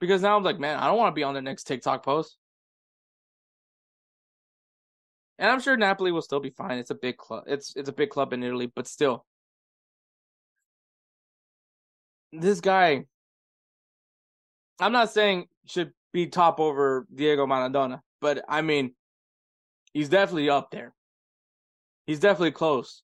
[0.01, 2.37] because now I'm like, man, I don't want to be on the next TikTok post.
[5.39, 6.79] And I'm sure Napoli will still be fine.
[6.79, 7.45] It's a big club.
[7.47, 9.25] It's it's a big club in Italy, but still.
[12.33, 13.05] This guy
[14.81, 18.95] I'm not saying should be top over Diego Maradona, but I mean,
[19.93, 20.93] he's definitely up there.
[22.07, 23.03] He's definitely close.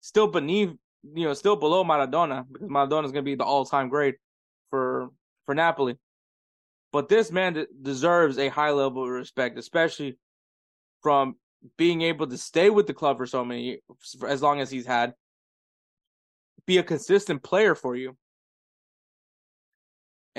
[0.00, 0.70] Still beneath,
[1.14, 4.16] you know, still below Maradona because Maradona is going to be the all-time great
[4.70, 5.10] for
[5.46, 5.96] for Napoli.
[6.92, 10.16] But this man deserves a high level of respect, especially
[11.02, 11.36] from
[11.76, 13.80] being able to stay with the club for so many,
[14.26, 15.12] as long as he's had,
[16.66, 18.16] be a consistent player for you,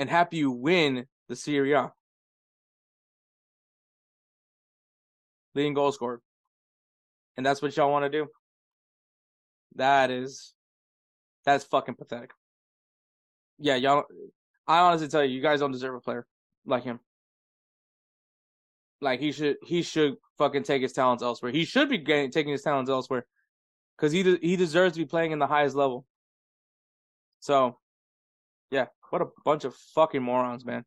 [0.00, 1.92] and have you win the Serie A.
[5.54, 6.22] Leading goal scorer.
[7.36, 8.26] And that's what y'all want to do?
[9.76, 10.54] That is
[11.44, 12.30] that's fucking pathetic.
[13.58, 14.04] Yeah, y'all
[14.66, 16.26] I honestly tell you, you guys don't deserve a player
[16.64, 16.98] like him.
[19.02, 21.52] Like he should he should fucking take his talents elsewhere.
[21.52, 23.26] He should be getting, taking his talents elsewhere
[23.98, 26.06] because he de- he deserves to be playing in the highest level.
[27.40, 27.78] So,
[28.70, 30.84] yeah, what a bunch of fucking morons, man.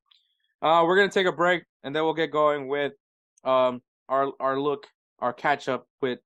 [0.62, 2.94] Uh, we're gonna take a break and then we'll get going with
[3.44, 4.88] um our our look,
[5.20, 6.20] our catch up with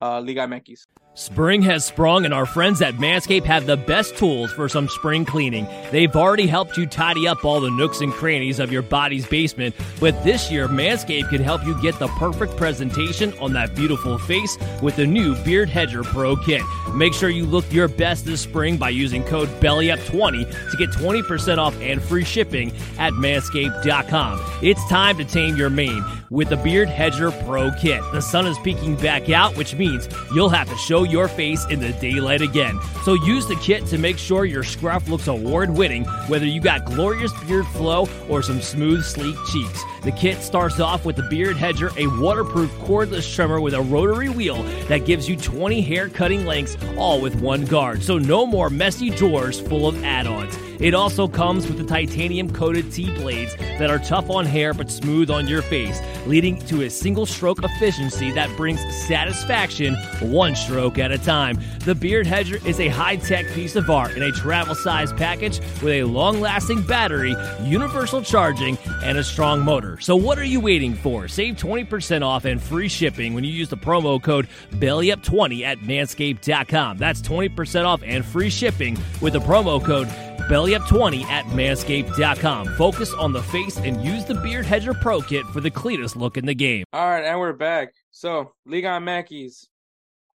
[0.00, 0.86] uh, Liga MX.
[1.14, 5.24] Spring has sprung, and our friends at Manscaped have the best tools for some spring
[5.24, 5.66] cleaning.
[5.90, 9.74] They've already helped you tidy up all the nooks and crannies of your body's basement,
[9.98, 14.56] but this year, Manscaped can help you get the perfect presentation on that beautiful face
[14.82, 16.62] with the new Beard Hedger Pro Kit.
[16.94, 21.58] Make sure you look your best this spring by using code BELLYUP20 to get 20%
[21.58, 24.40] off and free shipping at manscaped.com.
[24.62, 28.00] It's time to tame your mane with the Beard Hedger Pro Kit.
[28.12, 31.80] The sun is peeking back out, which means you'll have to show your face in
[31.80, 32.78] the daylight again.
[33.04, 36.84] So use the kit to make sure your scruff looks award winning, whether you got
[36.84, 39.84] glorious beard flow or some smooth, sleek cheeks.
[40.02, 44.30] The kit starts off with the Beard Hedger, a waterproof cordless trimmer with a rotary
[44.30, 48.02] wheel that gives you 20 hair cutting lengths, all with one guard.
[48.02, 50.56] So no more messy drawers full of add ons.
[50.80, 54.90] It also comes with the titanium coated T blades that are tough on hair but
[54.90, 60.98] smooth on your face, leading to a single stroke efficiency that brings satisfaction one stroke
[60.98, 61.60] at a time.
[61.80, 65.60] The Beard Hedger is a high tech piece of art in a travel size package
[65.82, 69.89] with a long lasting battery, universal charging, and a strong motor.
[69.98, 71.26] So, what are you waiting for?
[71.28, 76.98] Save 20% off and free shipping when you use the promo code BELLYUP20 at manscaped.com.
[76.98, 80.08] That's 20% off and free shipping with the promo code
[80.50, 82.74] BellyUp20 at manscaped.com.
[82.74, 86.36] Focus on the face and use the Beard Hedger Pro Kit for the cleanest look
[86.36, 86.84] in the game.
[86.92, 87.92] All right, and we're back.
[88.10, 89.66] So, Liga MX.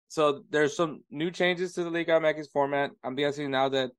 [0.08, 2.92] So, there's some new changes to the Liga MX format.
[3.04, 3.92] I'm guessing now that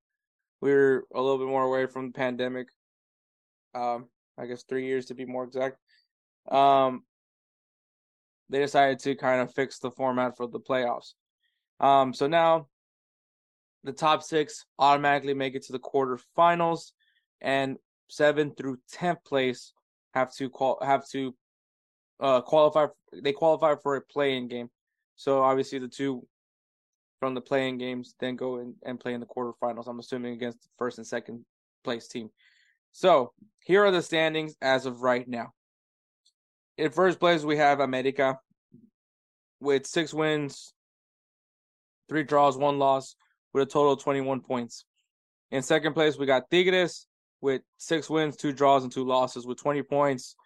[0.60, 2.68] we're a little bit more away from the pandemic.
[3.74, 4.06] Um,
[4.38, 5.78] I guess three years to be more exact.
[6.50, 7.04] Um,
[8.50, 11.14] they decided to kind of fix the format for the playoffs.
[11.80, 12.68] Um, so now
[13.84, 16.92] the top six automatically make it to the quarterfinals,
[17.40, 17.76] and
[18.08, 19.72] seven through tenth place
[20.14, 21.34] have to qual have to
[22.20, 22.86] uh qualify.
[23.12, 24.70] They qualify for a play-in game.
[25.16, 26.26] So obviously the two
[27.20, 29.86] from the playing games then go in and play in the quarterfinals.
[29.86, 31.44] I'm assuming against the first and second
[31.82, 32.30] place team.
[32.94, 35.52] So here are the standings as of right now.
[36.78, 38.38] In first place, we have America
[39.58, 40.72] with six wins,
[42.08, 43.16] three draws, one loss
[43.52, 44.84] with a total of 21 points.
[45.50, 47.08] In second place, we got Tigres
[47.40, 50.36] with six wins, two draws, and two losses with 20 points.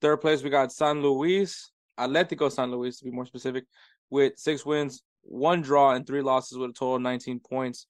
[0.00, 3.64] Third place, we got San Luis, Atletico San Luis to be more specific,
[4.10, 7.86] with six wins, one draw, and three losses with a total of 19 points.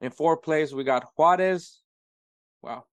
[0.00, 1.80] In fourth place, we got Juarez.
[2.62, 2.84] Wow.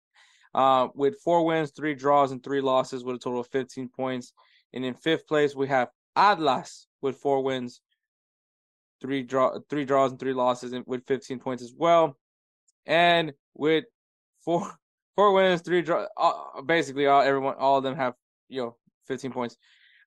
[0.56, 4.32] Uh, with four wins, three draws, and three losses with a total of 15 points.
[4.72, 7.82] And in fifth place, we have Atlas with four wins,
[9.02, 12.18] three draw three draws and three losses and with 15 points as well.
[12.86, 13.84] And with
[14.46, 14.72] four
[15.16, 18.14] four wins, three draw uh, basically all everyone all of them have,
[18.48, 18.76] you know,
[19.08, 19.58] 15 points.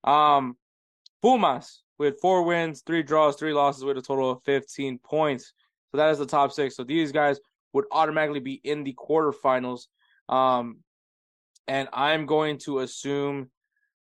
[0.02, 0.56] Um
[1.20, 5.52] Pumas with four wins, three draws, three losses with a total of 15 points.
[5.90, 6.74] So that is the top 6.
[6.74, 7.38] So these guys
[7.72, 9.88] would automatically be in the quarterfinals.
[10.28, 10.78] Um
[11.66, 13.50] and I'm going to assume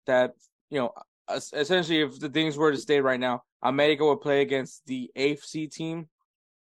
[0.06, 0.32] that,
[0.68, 0.92] you know,
[1.30, 5.44] essentially if the things were to stay right now, America would play against the eighth
[5.44, 6.08] seed team,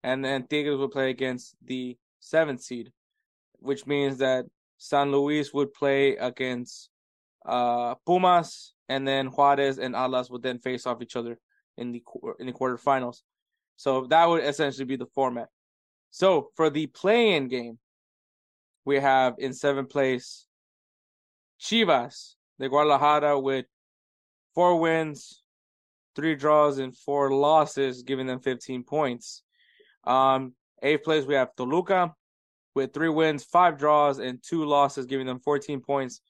[0.03, 2.91] and then Tigres would play against the seventh seed,
[3.59, 4.45] which means that
[4.77, 6.89] San Luis would play against
[7.45, 11.39] uh, Pumas, and then Juarez and Atlas would then face off each other
[11.77, 12.03] in the
[12.39, 13.21] in the quarterfinals.
[13.77, 15.47] So that would essentially be the format.
[16.11, 17.79] So for the play-in game,
[18.85, 20.45] we have in seventh place
[21.59, 23.65] Chivas de Guadalajara with
[24.55, 25.43] four wins,
[26.15, 29.43] three draws, and four losses, giving them 15 points.
[30.03, 32.13] Um, eighth place, we have Toluca
[32.73, 36.21] with three wins, five draws, and two losses, giving them 14 points.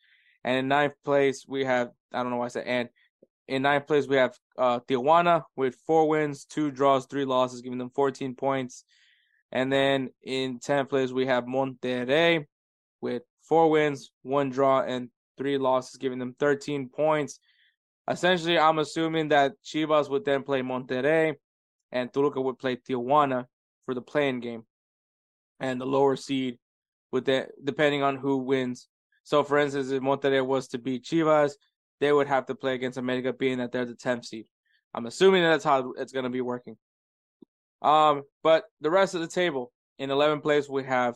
[0.43, 2.89] And in ninth place, we have, I don't know why I said and.
[3.47, 7.80] In ninth place, we have uh, Tijuana with four wins, two draws, three losses, giving
[7.80, 8.86] them 14 points.
[9.52, 12.45] And then in 10th place, we have Monterrey
[13.02, 17.39] with four wins, one draw, and three losses, giving them 13 points.
[18.10, 21.36] Essentially, I'm assuming that Chivas would then play Monterrey
[21.91, 23.45] and Toluca would play Tijuana
[23.86, 24.64] for the play-in game.
[25.60, 26.58] And the lower seed
[27.12, 28.88] with that depending on who wins.
[29.24, 31.54] So, for instance, if Monterrey was to beat Chivas,
[31.99, 34.45] they would have to play against America, being that they're the 10th seed.
[34.93, 36.78] I'm assuming that's how it's going to be working.
[37.82, 41.15] Um, but the rest of the table in 11th place we have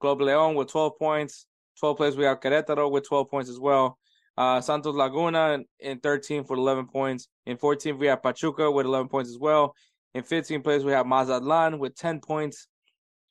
[0.00, 1.46] Club Leon with 12 points.
[1.82, 3.98] 12th place we have Querétaro with 12 points as well.
[4.36, 7.28] Uh, Santos Laguna in 13th with 11 points.
[7.46, 9.74] In 14th we have Pachuca with 11 points as well.
[10.14, 12.68] In 15th place we have Mazatlan with 10 points.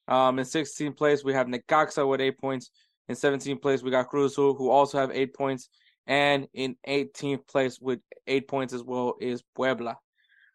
[0.08, 2.72] Um, in 16th place we have Necaxa with eight points.
[3.08, 5.70] In 17th place we got Cruz Azul who also have eight points.
[6.08, 9.98] And in 18th place with eight points as well is Puebla.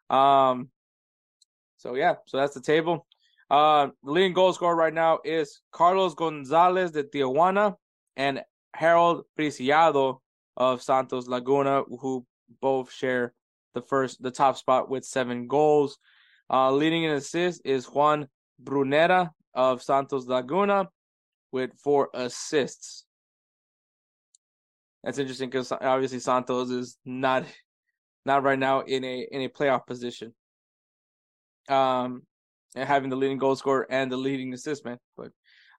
[0.09, 0.69] Um,
[1.81, 3.07] so yeah, so that's the table.
[3.49, 7.75] Uh, the leading goal scorer right now is Carlos Gonzalez de Tijuana
[8.15, 8.43] and
[8.75, 10.21] Harold Preciado
[10.55, 12.23] of Santos Laguna, who
[12.61, 13.33] both share
[13.73, 15.97] the first, the top spot with seven goals.
[16.51, 18.27] Uh, leading in assists is Juan
[18.63, 20.87] Brunetta of Santos Laguna
[21.51, 23.05] with four assists.
[25.03, 27.43] That's interesting because obviously Santos is not
[28.23, 30.35] not right now in a in a playoff position.
[31.71, 32.23] Um,
[32.75, 35.31] and having the leading goal scorer and the leading assist man, but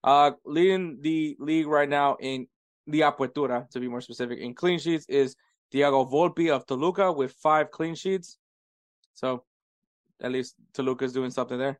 [0.05, 2.47] uh, leading the league right now in
[2.86, 5.36] the apertura to be more specific in clean sheets is
[5.72, 8.38] Thiago Volpi of Toluca with five clean sheets.
[9.14, 9.45] So
[10.20, 11.78] at least Toluca is doing something there.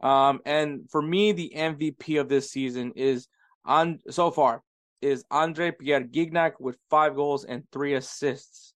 [0.00, 3.28] Um, and for me, the MVP of this season is
[3.64, 4.62] on so far
[5.02, 8.74] is Andre Pierre Gignac with five goals and three assists.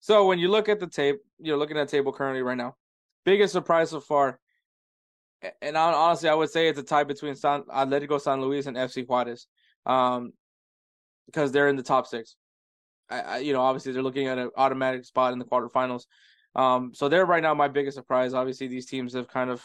[0.00, 2.76] So when you look at the tape, you're looking at the table currently right now.
[3.24, 4.38] Biggest surprise so far,
[5.60, 9.06] and honestly, I would say it's a tie between San Atletico San Luis and FC
[9.06, 9.46] Juarez,
[9.86, 10.32] um,
[11.26, 12.36] because they're in the top six.
[13.10, 16.04] I, I, you know, obviously they're looking at an automatic spot in the quarterfinals.
[16.54, 18.34] Um, so they're right now my biggest surprise.
[18.34, 19.62] Obviously, these teams have kind of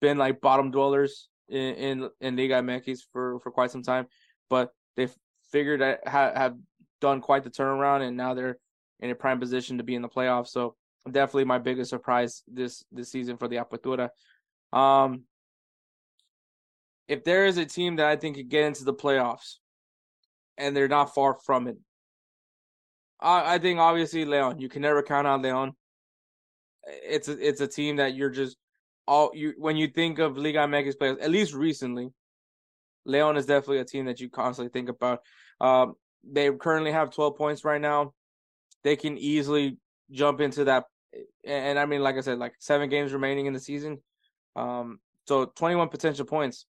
[0.00, 4.06] been like bottom dwellers in in, in Liga MX for for quite some time,
[4.48, 5.14] but they've
[5.50, 6.56] figured that ha- have
[7.00, 8.58] done quite the turnaround, and now they're
[9.00, 10.48] in a prime position to be in the playoffs.
[10.48, 10.76] So
[11.10, 14.10] definitely my biggest surprise this this season for the Apertura.
[14.72, 15.24] Um,
[17.08, 19.56] if there is a team that I think could get into the playoffs,
[20.58, 21.76] and they're not far from it,
[23.20, 24.58] I, I think obviously Leon.
[24.58, 25.72] You can never count on Leon.
[26.84, 28.56] It's a, it's a team that you're just
[29.06, 32.10] all you when you think of Liga MX players, at least recently,
[33.04, 35.20] Leon is definitely a team that you constantly think about.
[35.60, 38.12] Um, they currently have 12 points right now.
[38.84, 39.78] They can easily
[40.10, 40.84] jump into that,
[41.44, 43.98] and I mean, like I said, like seven games remaining in the season.
[44.56, 46.66] Um, so 21 potential points.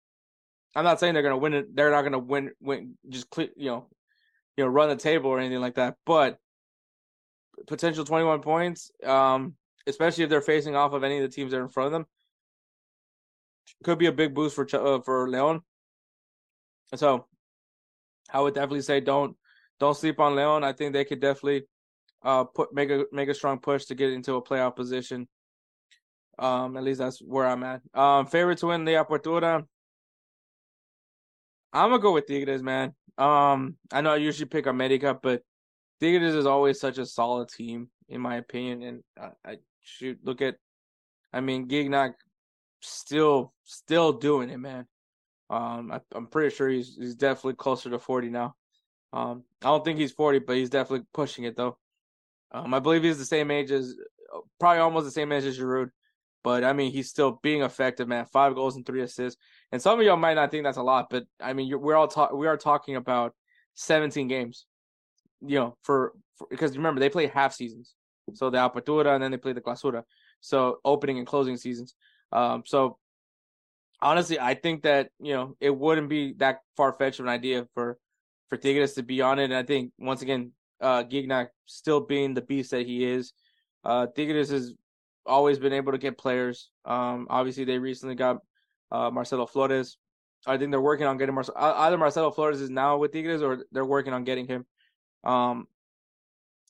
[0.74, 1.74] I'm not saying they're gonna win it.
[1.74, 2.52] They're not gonna win.
[2.60, 3.88] Win just you know,
[4.56, 5.96] you know, run the table or anything like that.
[6.06, 6.38] But
[7.66, 8.90] potential 21 points.
[9.04, 9.54] Um,
[9.86, 11.92] especially if they're facing off of any of the teams that are in front of
[11.92, 12.06] them
[13.84, 15.62] could be a big boost for uh, for Leon.
[16.96, 17.26] So,
[18.32, 19.36] I would definitely say don't
[19.78, 20.64] don't sleep on Leon.
[20.64, 21.62] I think they could definitely
[22.22, 25.28] uh put make a make a strong push to get into a playoff position.
[26.38, 27.82] Um, at least that's where I'm at.
[27.94, 29.64] Um, favorite to win the Apertura.
[31.72, 32.94] I'm gonna go with Tigres, man.
[33.18, 35.42] Um, I know I usually pick America, but
[36.00, 38.82] Tigres is always such a solid team, in my opinion.
[38.82, 39.02] And
[39.44, 40.56] I, I should look at,
[41.32, 42.14] I mean, Gignac
[42.80, 44.86] still still doing it, man.
[45.50, 48.54] Um, I, am pretty sure he's he's definitely closer to 40 now.
[49.12, 51.76] Um, I don't think he's 40, but he's definitely pushing it though.
[52.52, 53.96] Um, I believe he's the same age as,
[54.58, 55.90] probably almost the same age as Giroud,
[56.42, 58.26] but I mean he's still being effective, man.
[58.26, 59.40] Five goals and three assists,
[59.72, 62.08] and some of y'all might not think that's a lot, but I mean we're all
[62.08, 63.34] talk we are talking about
[63.74, 64.66] 17 games,
[65.40, 67.94] you know, for, for because remember they play half seasons,
[68.34, 70.02] so the Apertura and then they play the Clausura,
[70.40, 71.94] so opening and closing seasons.
[72.32, 72.98] Um, so
[74.02, 77.66] honestly, I think that you know it wouldn't be that far fetched of an idea
[77.74, 77.98] for
[78.48, 79.44] for Tigres to be on it.
[79.44, 83.32] And I think once again, uh, Gignac still being the beast that he is,
[83.84, 84.74] uh, Tigres has
[85.26, 86.70] always been able to get players.
[86.84, 88.38] Um, obviously they recently got
[88.90, 89.96] uh, Marcelo Flores.
[90.46, 91.58] I think they're working on getting Marcelo.
[91.58, 94.64] Either Marcelo Flores is now with Tigres or they're working on getting him.
[95.22, 95.66] Um,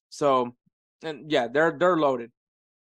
[0.09, 0.55] so,
[1.03, 2.33] and yeah, they're they're loaded.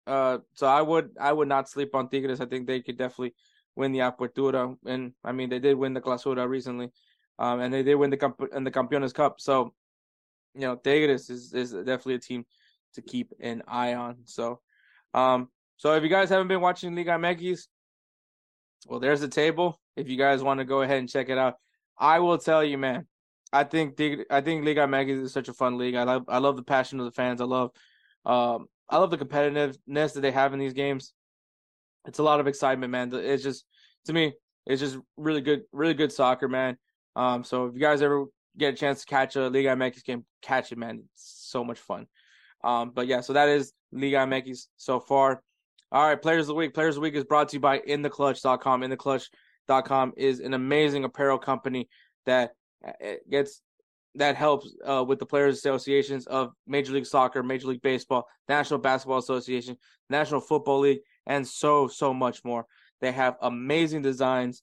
[0.06, 2.40] Uh, so I would I would not sleep on Tigres.
[2.40, 3.34] I think they could definitely
[3.76, 6.90] win the Apertura, and I mean they did win the Clausura recently,
[7.38, 9.40] um, and they did win the in the Campeones Cup.
[9.40, 9.72] So,
[10.54, 12.44] you know, Tigres is is definitely a team
[12.94, 14.16] to keep an eye on.
[14.24, 14.60] So,
[15.14, 17.66] um, so if you guys haven't been watching Liga MX,
[18.86, 19.80] well, there's the table.
[19.96, 21.54] If you guys want to go ahead and check it out,
[21.98, 23.06] I will tell you, man.
[23.52, 25.94] I think I think Liga MX is such a fun league.
[25.94, 27.40] I love I love the passion of the fans.
[27.40, 27.70] I love
[28.24, 31.12] um I love the competitiveness that they have in these games.
[32.06, 33.10] It's a lot of excitement, man.
[33.12, 33.64] It's just
[34.06, 34.32] to me,
[34.66, 36.76] It's just really good, really good soccer, man.
[37.16, 38.26] Um, so if you guys ever
[38.58, 41.02] get a chance to catch a Liga MX game, catch it, man.
[41.12, 42.06] It's so much fun.
[42.62, 45.42] Um, but yeah, so that is Liga MX so far.
[45.92, 46.72] All right, Players of the Week.
[46.72, 48.82] Players of the Week is brought to you by InTheClutch.com.
[48.82, 51.88] InTheClutch.com is an amazing apparel company
[52.26, 52.52] that
[52.86, 53.60] uh, gets
[54.16, 58.80] that helps uh, with the players associations of Major League Soccer, Major League Baseball, National
[58.80, 59.76] Basketball Association,
[60.08, 62.66] National Football League, and so so much more.
[63.00, 64.62] They have amazing designs,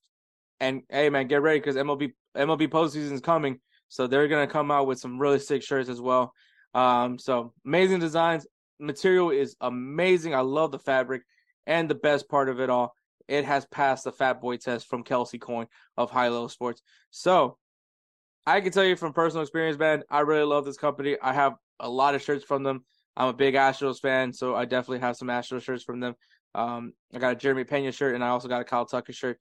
[0.60, 3.60] and hey man, get ready because MLB MLB postseason is coming,
[3.90, 6.34] so they're gonna come out with some really sick shirts as well.
[6.74, 8.46] Um, so amazing designs,
[8.80, 10.36] material is amazing.
[10.36, 11.24] I love the fabric,
[11.66, 12.94] and the best part of it all,
[13.28, 15.68] it has passed the Fat Boy test from Kelsey Coin
[15.98, 16.82] of High Low Sports.
[17.12, 17.58] So
[18.46, 21.18] I can tell you from personal experience, man, I really love this company.
[21.22, 22.86] I have a lot of shirts from them.
[23.18, 26.16] I'm a big Astros fan, so I definitely have some Astros shirts from them.
[26.56, 29.40] Um, I got a Jeremy Pena shirt, and I also got a Kyle Tucker shirt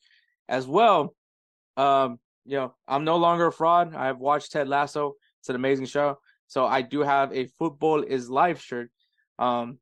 [0.48, 1.14] as well.
[1.76, 3.94] Um, you know, I'm no longer a fraud.
[3.94, 5.14] I've watched Ted Lasso.
[5.40, 6.18] It's an amazing show.
[6.46, 8.90] So I do have a football is life shirt,
[9.38, 9.78] um,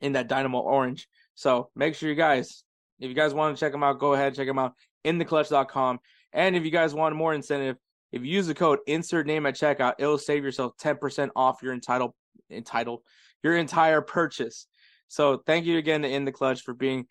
[0.00, 1.06] in that Dynamo orange.
[1.34, 2.64] So make sure you guys,
[2.98, 4.74] if you guys want to check them out, go ahead check them out
[5.04, 6.00] in theclutch.com.
[6.32, 7.76] And if you guys want more incentive,
[8.10, 11.72] if you use the code insert name at checkout, it'll save yourself 10% off your
[11.72, 12.12] entitled
[12.50, 13.00] entitled
[13.42, 14.66] your entire purchase.
[15.08, 17.06] So thank you again to In the Clutch for being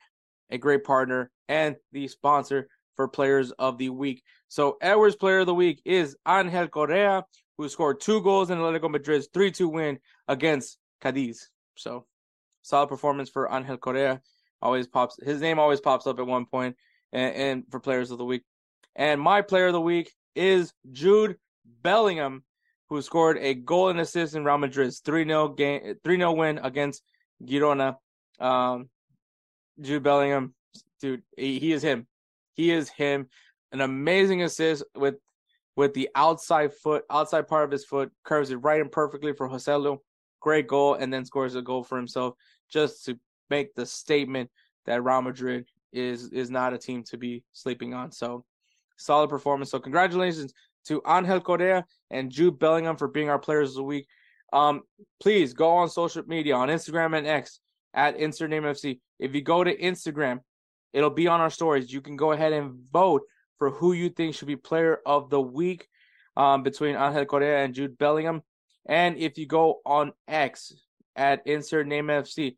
[0.50, 4.24] a great partner and the sponsor for players of the week.
[4.48, 7.26] So Edwards player of the week is Angel Correa,
[7.58, 11.50] who scored two goals in Atletico Madrid's 3-2 win against Cadiz.
[11.76, 12.06] So
[12.62, 14.22] solid performance for Angel Correa.
[14.62, 16.76] Always pops his name always pops up at one point
[17.12, 18.44] and, and for players of the week.
[18.96, 21.38] And my player of the week is Jude
[21.82, 22.44] Bellingham,
[22.90, 26.60] who scored a goal and assist in Real Madrid's 3 0 game 3 0 win
[26.60, 27.04] against
[27.44, 27.96] Girona.
[28.40, 28.90] Um,
[29.80, 30.54] Jude Bellingham,
[31.00, 32.08] dude, he, he, is him.
[32.54, 33.28] He is him.
[33.72, 35.16] An amazing assist with
[35.78, 39.48] with the outside foot, outside part of his foot, curves it right and perfectly for
[39.48, 39.98] Joselu.
[40.42, 42.36] Great goal, and then scores a goal for himself
[42.70, 43.18] just to
[43.50, 44.50] make the statement
[44.86, 48.12] that Real Madrid is is not a team to be sleeping on.
[48.12, 48.44] So
[48.98, 49.72] solid performance.
[49.72, 50.54] So congratulations
[50.86, 54.08] to Angel Correa and Jude Bellingham for being our players of the week.
[54.54, 54.82] Um,
[55.22, 57.60] please go on social media on Instagram and X
[57.94, 59.00] at Insert Name FC.
[59.20, 60.40] If you go to Instagram,
[60.94, 61.92] it'll be on our stories.
[61.92, 63.24] You can go ahead and vote
[63.58, 65.88] for who you think should be player of the week
[66.36, 68.42] um, between Angel Correa and Jude Bellingham.
[68.88, 70.74] And if you go on X
[71.16, 72.56] at Insert Name FC,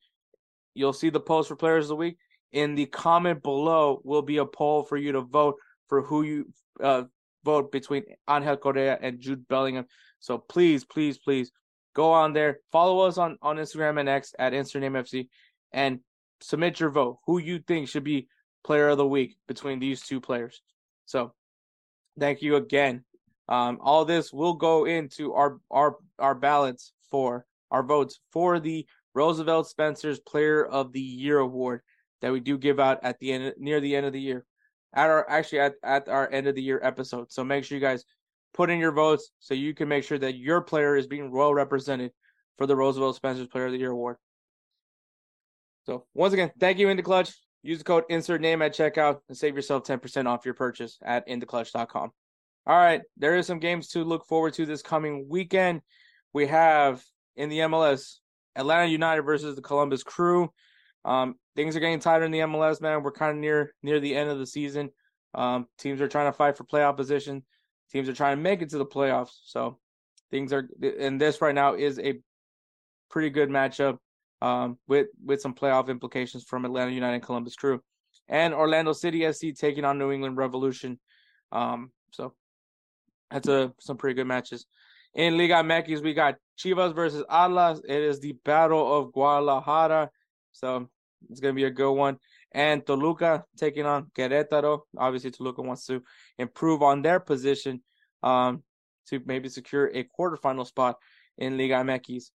[0.73, 2.17] you'll see the post for players of the week.
[2.51, 5.55] In the comment below will be a poll for you to vote
[5.89, 7.03] for who you uh,
[7.43, 9.85] vote between Angel Correa and Jude Bellingham.
[10.19, 11.51] So please, please, please
[11.93, 12.59] go on there.
[12.71, 15.27] Follow us on, on Instagram and X at InsertNameFC
[15.71, 15.99] and
[16.43, 17.19] submit your vote.
[17.25, 18.27] Who you think should be
[18.63, 20.61] player of the week between these two players.
[21.05, 21.33] So
[22.19, 23.03] thank you again.
[23.49, 28.85] Um, all this will go into our our our ballots for our votes for the
[29.13, 31.81] Roosevelt Spencer's Player of the Year award
[32.21, 34.45] that we do give out at the end near the end of the year
[34.93, 37.31] at our actually at, at our end of the year episode.
[37.31, 38.05] So make sure you guys
[38.53, 41.53] put in your votes so you can make sure that your player is being well
[41.53, 42.11] represented
[42.57, 44.17] for the Roosevelt Spencer's Player of the Year award.
[45.85, 47.33] So once again, thank you, In the Clutch.
[47.61, 51.27] Use the code insert name at checkout and save yourself 10% off your purchase at
[51.27, 52.11] intheclutch.com.
[52.65, 55.81] All right, there is some games to look forward to this coming weekend.
[56.33, 57.03] We have
[57.35, 58.17] in the MLS
[58.55, 60.51] Atlanta United versus the Columbus Crew.
[61.05, 63.03] Um, things are getting tighter in the MLS, man.
[63.03, 64.89] We're kind of near near the end of the season.
[65.33, 67.43] Um, teams are trying to fight for playoff position.
[67.91, 69.33] Teams are trying to make it to the playoffs.
[69.45, 69.79] So
[70.31, 70.67] things are,
[70.99, 72.19] and this right now is a
[73.09, 73.97] pretty good matchup
[74.43, 77.81] um, with with some playoff implications from Atlanta United and Columbus Crew,
[78.27, 80.99] and Orlando City SC taking on New England Revolution.
[81.53, 82.33] Um, so
[83.31, 84.65] that's a some pretty good matches.
[85.15, 87.79] In Liga MX, we got Chivas versus Atlas.
[87.87, 90.09] It is the battle of Guadalajara.
[90.51, 90.89] So
[91.29, 92.17] it's to be a good one.
[92.51, 94.81] And Toluca taking on Querétaro.
[94.97, 96.03] Obviously, Toluca wants to
[96.37, 97.81] improve on their position
[98.23, 98.63] um,
[99.07, 100.97] to maybe secure a quarterfinal spot
[101.37, 102.31] in Liga MX.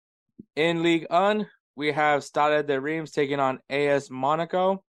[0.56, 4.84] In League Un, we have Stade de Reims taking on AS Monaco.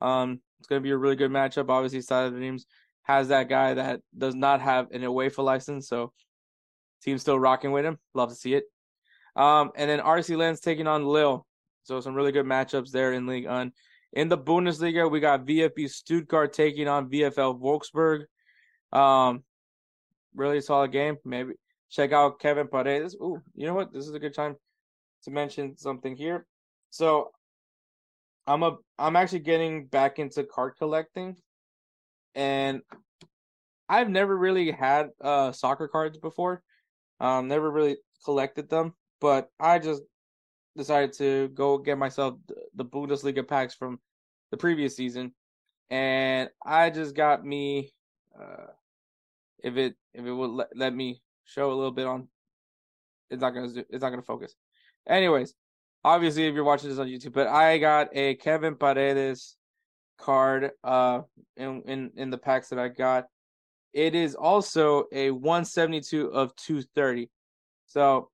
[0.00, 1.68] Um, it's going to be a really good matchup.
[1.68, 2.66] Obviously, Stade de Reims
[3.02, 6.12] has that guy that does not have an UEFA license, so
[7.02, 7.98] team's still rocking with him.
[8.14, 8.64] Love to see it.
[9.34, 11.46] Um, and then RC Lens taking on Lille.
[11.84, 13.72] So some really good matchups there in League One.
[14.12, 18.24] In the Bundesliga, we got VfB Stuttgart taking on VFL Wolfsburg.
[18.96, 19.44] Um,
[20.34, 21.16] really solid game.
[21.24, 21.54] Maybe
[21.90, 23.14] check out Kevin Paredes.
[23.14, 23.92] Ooh, you know what?
[23.92, 24.56] This is a good time
[25.24, 26.46] to mention something here.
[26.90, 27.30] So
[28.46, 31.36] I'm a I'm actually getting back into card collecting,
[32.34, 32.80] and
[33.88, 36.62] I've never really had uh soccer cards before.
[37.20, 40.02] Um, never really collected them, but I just
[40.76, 42.36] decided to go get myself
[42.74, 43.98] the Bundesliga packs from
[44.50, 45.34] the previous season,
[45.90, 47.92] and I just got me.
[48.38, 48.72] Uh,
[49.62, 52.28] if it if it would let, let me show a little bit on,
[53.30, 54.54] it's not gonna it's not gonna focus.
[55.08, 55.54] Anyways,
[56.04, 59.56] obviously if you're watching this on YouTube, but I got a Kevin Paredes
[60.18, 61.20] card uh
[61.56, 63.26] in in in the packs that I got.
[63.92, 67.30] It is also a 172 of 230.
[67.86, 68.30] So,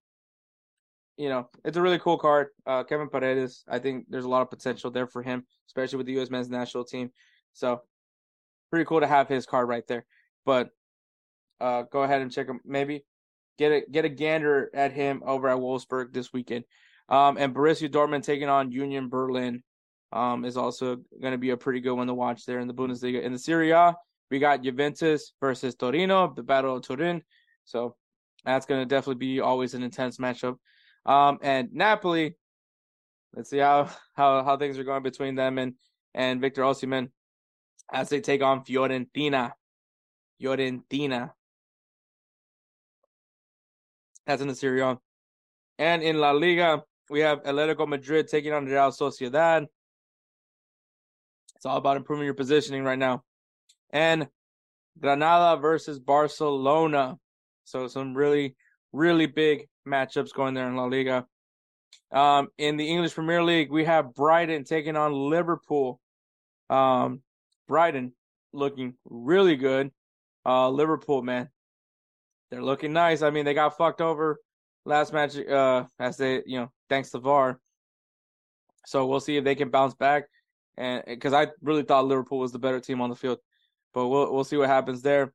[1.16, 2.49] you know, it's a really cool card.
[2.66, 6.07] Uh Kevin Paredes, I think there's a lot of potential there for him, especially with
[6.07, 7.11] the US men's national team.
[7.53, 7.83] So,
[8.70, 10.05] pretty cool to have his card right there.
[10.45, 10.70] But
[11.61, 13.05] uh go ahead and check him maybe
[13.59, 16.65] get a get a gander at him over at Wolfsburg this weekend.
[17.09, 19.63] Um and Borussia Dortmund taking on Union Berlin
[20.15, 22.75] um, is also going to be a pretty good one to watch there in the
[22.75, 23.23] Bundesliga.
[23.23, 23.97] In the Serie A,
[24.31, 27.23] we got Juventus versus Torino, the Battle of Turin.
[27.65, 27.97] So
[28.45, 30.57] that's going to definitely be always an intense matchup.
[31.05, 32.37] Um, and Napoli,
[33.35, 35.75] let's see how, how, how things are going between them and,
[36.15, 37.11] and Victor Osimhen
[37.93, 39.53] as they take on Fiorentina.
[40.41, 41.33] Fiorentina.
[44.27, 44.99] That's in the Serie A.
[45.79, 49.66] And in La Liga, we have Atletico Madrid taking on Real Sociedad.
[51.57, 53.22] It's all about improving your positioning right now.
[53.91, 54.29] And
[54.99, 57.18] Granada versus Barcelona.
[57.64, 58.57] So some really,
[58.93, 61.27] really big matchups going there in La Liga.
[62.12, 66.01] Um, in the English Premier League, we have Brighton taking on Liverpool.
[66.70, 67.22] Um,
[67.66, 68.12] Brighton
[68.53, 69.91] looking really good.
[70.47, 71.49] Uh, Liverpool, man,
[72.51, 73.23] they're looking nice.
[73.23, 74.39] I mean, they got fucked over
[74.85, 77.59] last match, uh, as they, you know, thanks to VAR.
[78.87, 80.25] So we'll see if they can bounce back
[80.77, 83.39] and because I really thought Liverpool was the better team on the field,
[83.93, 85.33] but we'll we'll see what happens there.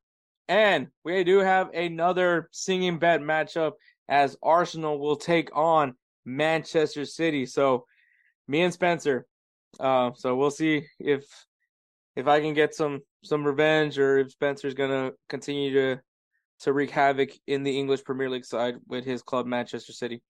[0.48, 3.72] And we do have another singing bet matchup
[4.08, 5.94] as Arsenal will take on
[6.24, 7.46] Manchester City.
[7.46, 7.86] So
[8.48, 9.26] me and Spencer.
[9.78, 11.24] Uh, so we'll see if
[12.16, 16.00] if I can get some some revenge or if Spencer's gonna continue to
[16.60, 20.22] to wreak havoc in the English Premier League side with his club Manchester City.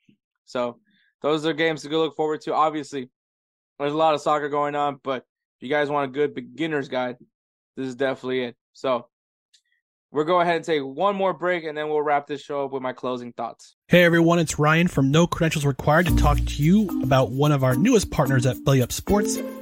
[0.44, 0.78] So
[1.22, 2.54] those are games to go look forward to.
[2.54, 3.10] Obviously,
[3.78, 5.24] there's a lot of soccer going on, but
[5.58, 7.16] if you guys want a good beginner's guide,
[7.76, 8.56] this is definitely it.
[8.72, 9.08] So
[10.12, 12.72] we'll go ahead and take one more break and then we'll wrap this show up
[12.72, 13.76] with my closing thoughts.
[13.88, 17.64] Hey everyone, it's Ryan from No Credentials Required to talk to you about one of
[17.64, 19.36] our newest partners at Belly Up Sports,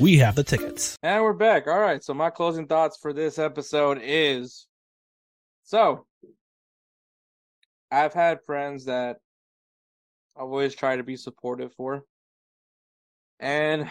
[0.00, 0.98] We have the tickets.
[1.02, 1.66] And we're back.
[1.66, 2.02] All right.
[2.02, 4.66] So my closing thoughts for this episode is
[5.62, 6.06] so
[7.90, 9.18] I've had friends that
[10.36, 12.04] I've always tried to be supportive for.
[13.38, 13.90] And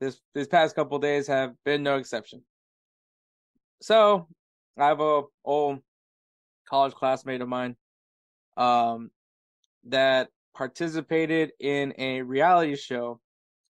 [0.00, 2.42] this these past couple days have been no exception.
[3.80, 4.26] So
[4.78, 5.80] I have a old
[6.68, 7.76] college classmate of mine
[8.56, 9.10] um
[9.84, 13.20] that participated in a reality show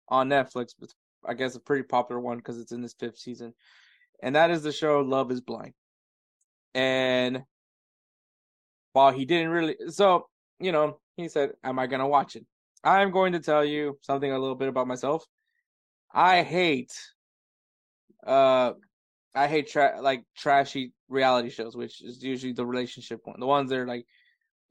[0.08, 0.74] on Netflix.
[1.28, 3.54] I guess a pretty popular one because it's in this fifth season,
[4.22, 5.74] and that is the show Love Is Blind.
[6.74, 7.44] And
[8.94, 10.28] while he didn't really, so
[10.60, 12.46] you know, he said, "Am I gonna watch it?"
[12.84, 15.26] I'm going to tell you something a little bit about myself.
[16.14, 16.94] I hate,
[18.26, 18.74] uh,
[19.34, 23.70] I hate tra- like trashy reality shows, which is usually the relationship one, the ones
[23.70, 24.06] that are like,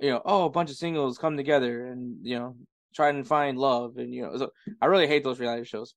[0.00, 2.56] you know, oh, a bunch of singles come together and you know
[2.94, 4.50] try and find love, and you know, so
[4.80, 5.94] I really hate those reality shows.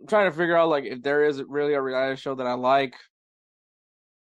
[0.00, 2.54] I'm trying to figure out like if there is really a reality show that I
[2.54, 2.94] like.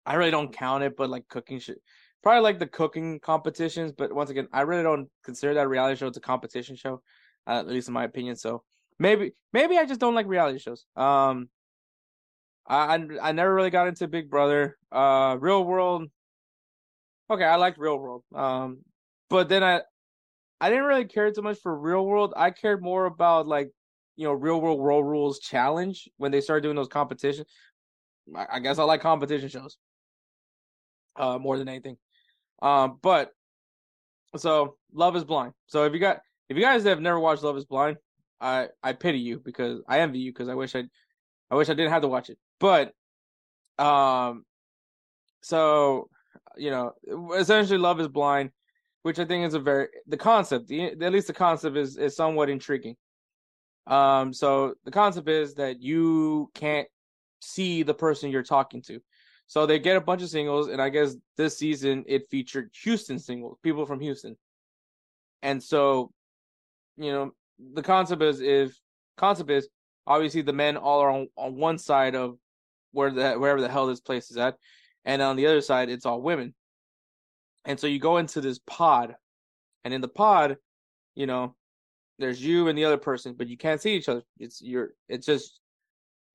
[0.05, 1.77] I really don't count it, but like cooking shit,
[2.23, 3.91] probably like the cooking competitions.
[3.91, 6.07] But once again, I really don't consider that reality show.
[6.07, 7.01] It's a competition show,
[7.45, 8.35] uh, at least in my opinion.
[8.35, 8.63] So
[8.97, 10.85] maybe maybe I just don't like reality shows.
[10.95, 11.49] Um,
[12.67, 14.77] I I, I never really got into Big Brother.
[14.91, 16.07] Uh, Real World.
[17.29, 18.23] Okay, I liked Real World.
[18.33, 18.79] Um,
[19.29, 19.81] but then I
[20.59, 22.33] I didn't really care too much for Real World.
[22.35, 23.71] I cared more about like
[24.21, 27.47] you know Real World Road Rules Challenge when they started doing those competitions.
[28.35, 29.77] I, I guess I like competition shows
[31.15, 31.97] uh more than anything.
[32.61, 33.31] Um, but
[34.37, 35.53] so Love is Blind.
[35.65, 36.19] So if you got
[36.49, 37.97] if you guys have never watched Love is Blind,
[38.39, 40.83] I I pity you because I envy you because I wish I
[41.49, 42.37] I wish I didn't have to watch it.
[42.59, 42.93] But
[43.79, 44.45] um
[45.41, 46.09] so
[46.57, 46.93] you know,
[47.35, 48.51] essentially, Love is Blind,
[49.01, 50.67] which I think is a very the concept.
[50.67, 52.95] The, at least the concept is is somewhat intriguing.
[53.87, 56.87] Um, so the concept is that you can't
[57.41, 59.01] see the person you're talking to.
[59.47, 63.19] So they get a bunch of singles, and I guess this season it featured Houston
[63.19, 64.37] singles, people from Houston.
[65.41, 66.11] And so,
[66.95, 67.31] you know,
[67.73, 68.79] the concept is if
[69.17, 69.67] concept is
[70.07, 72.37] obviously the men all are on, on one side of
[72.91, 74.55] where the wherever the hell this place is at,
[75.03, 76.53] and on the other side it's all women.
[77.65, 79.15] And so you go into this pod,
[79.83, 80.57] and in the pod,
[81.13, 81.55] you know,
[82.21, 84.23] there's you and the other person, but you can't see each other.
[84.39, 85.59] It's you're it's just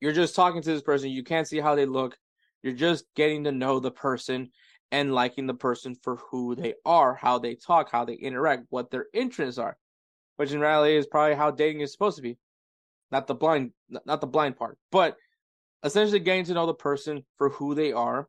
[0.01, 1.11] you're just talking to this person.
[1.11, 2.17] You can't see how they look.
[2.63, 4.51] You're just getting to know the person
[4.93, 8.91] and liking the person for who they are, how they talk, how they interact, what
[8.91, 9.77] their interests are,
[10.37, 12.39] which in reality is probably how dating is supposed to be.
[13.11, 15.17] Not the blind, not the blind part, but
[15.85, 18.29] essentially getting to know the person for who they are.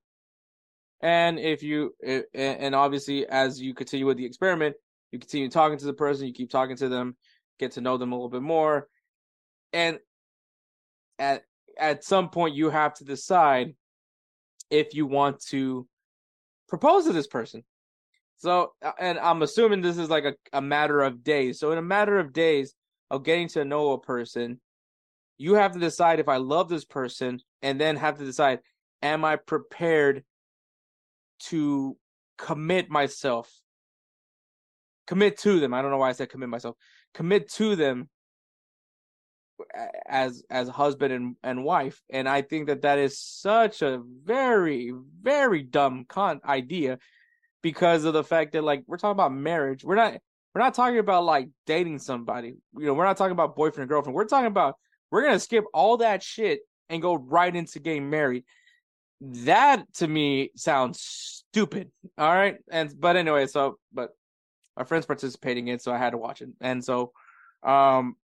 [1.02, 1.96] And if you,
[2.34, 4.76] and obviously as you continue with the experiment,
[5.12, 7.16] you continue talking to the person, you keep talking to them,
[7.60, 8.88] get to know them a little bit more.
[9.74, 10.00] And
[11.20, 11.44] at,
[11.78, 13.76] at some point you have to decide
[14.70, 15.88] if you want to
[16.68, 17.64] propose to this person.
[18.38, 21.60] So, uh, and I'm assuming this is like a, a matter of days.
[21.60, 22.74] So, in a matter of days
[23.10, 24.60] of getting to know a person,
[25.38, 28.60] you have to decide if I love this person and then have to decide,
[29.02, 30.24] am I prepared
[31.46, 31.98] to
[32.38, 33.52] commit myself?
[35.08, 35.74] Commit to them.
[35.74, 36.76] I don't know why I said commit myself.
[37.18, 38.10] Commit to them
[40.08, 42.00] as as husband and, and wife.
[42.12, 47.00] And i think that that is such a very very dumb con idea
[47.64, 49.84] because of the fact that like we're talking about marriage.
[49.84, 50.14] We're not
[50.54, 52.58] we're not talking about like dating somebody.
[52.78, 54.16] You know we're not talking about boyfriend and girlfriend.
[54.16, 54.76] We're talking about
[55.10, 58.44] we're gonna skip all that shit and go right into getting married.
[59.22, 61.90] That to me sounds stupid.
[62.16, 62.58] All right?
[62.70, 64.12] And but anyway so but
[64.78, 67.12] my friend's participating in so i had to watch it and so
[67.64, 68.16] um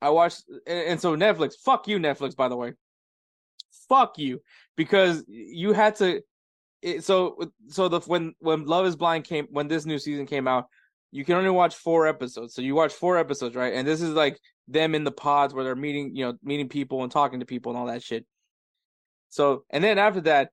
[0.00, 2.74] I watched, and so Netflix, fuck you, Netflix, by the way.
[3.88, 4.40] Fuck you,
[4.76, 6.22] because you had to.
[6.82, 10.46] It, so, so the when when Love Is Blind came, when this new season came
[10.46, 10.66] out,
[11.12, 12.54] you can only watch four episodes.
[12.54, 13.74] So you watch four episodes, right?
[13.74, 17.02] And this is like them in the pods where they're meeting, you know, meeting people
[17.02, 18.26] and talking to people and all that shit.
[19.30, 20.50] So, and then after that,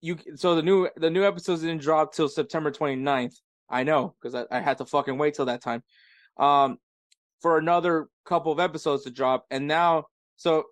[0.00, 3.36] you so the new the new episodes didn't drop till September 29th.
[3.68, 5.82] I know because I, I had to fucking wait till that time.
[6.36, 6.78] Um,
[7.42, 10.06] for another couple of episodes to drop and now
[10.36, 10.64] so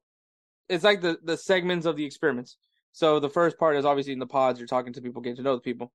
[0.69, 2.57] it's like the the segments of the experiments
[2.93, 5.43] so the first part is obviously in the pods you're talking to people getting to
[5.43, 5.93] know the people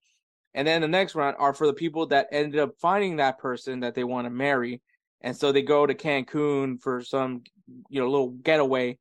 [0.54, 3.80] and then the next round are for the people that ended up finding that person
[3.80, 4.82] that they want to marry
[5.22, 7.42] and so they go to cancun for some
[7.90, 8.98] you know little getaway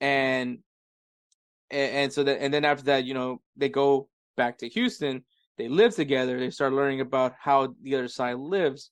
[0.00, 0.58] and
[1.70, 5.24] and, so that and then after that you know they go back to houston
[5.56, 8.90] they live together they start learning about how the other side lives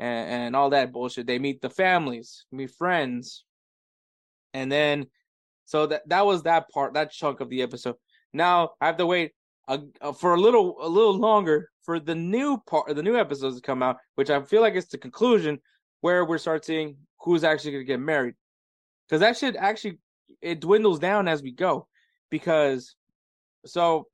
[0.00, 1.26] and, and all that bullshit.
[1.26, 3.44] They meet the families, meet friends,
[4.54, 5.06] and then
[5.66, 7.96] so that that was that part, that chunk of the episode.
[8.32, 9.32] Now I have to wait
[9.68, 13.56] a, a, for a little a little longer for the new part, the new episodes
[13.56, 15.60] to come out, which I feel like it's the conclusion
[16.00, 18.34] where we start seeing who's actually going to get married,
[19.06, 19.98] because that should actually
[20.40, 21.86] it dwindles down as we go,
[22.30, 22.94] because
[23.66, 24.06] so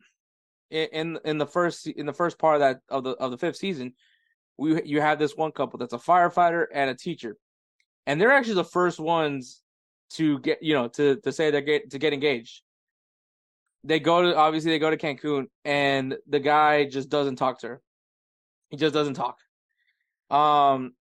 [0.71, 3.57] in in the first in the first part of that of the of the fifth
[3.57, 3.95] season,
[4.57, 7.37] we you have this one couple that's a firefighter and a teacher,
[8.07, 9.63] and they're actually the first ones
[10.11, 12.63] to get you know to to say they get to get engaged.
[13.85, 17.69] They go to obviously they go to Cancun, and the guy just doesn't talk to
[17.69, 17.83] her.
[18.71, 19.39] He just doesn't talk.
[20.29, 20.95] Um,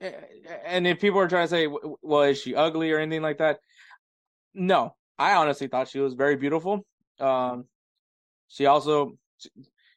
[0.00, 1.68] and if people are trying to say,
[2.02, 3.58] well, is she ugly or anything like that?
[4.54, 6.86] No, I honestly thought she was very beautiful.
[7.18, 7.64] Um,
[8.48, 9.16] she also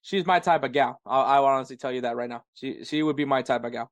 [0.02, 1.00] she's my type of gal.
[1.06, 2.44] I, I will honestly tell you that right now.
[2.54, 3.92] She she would be my type of gal.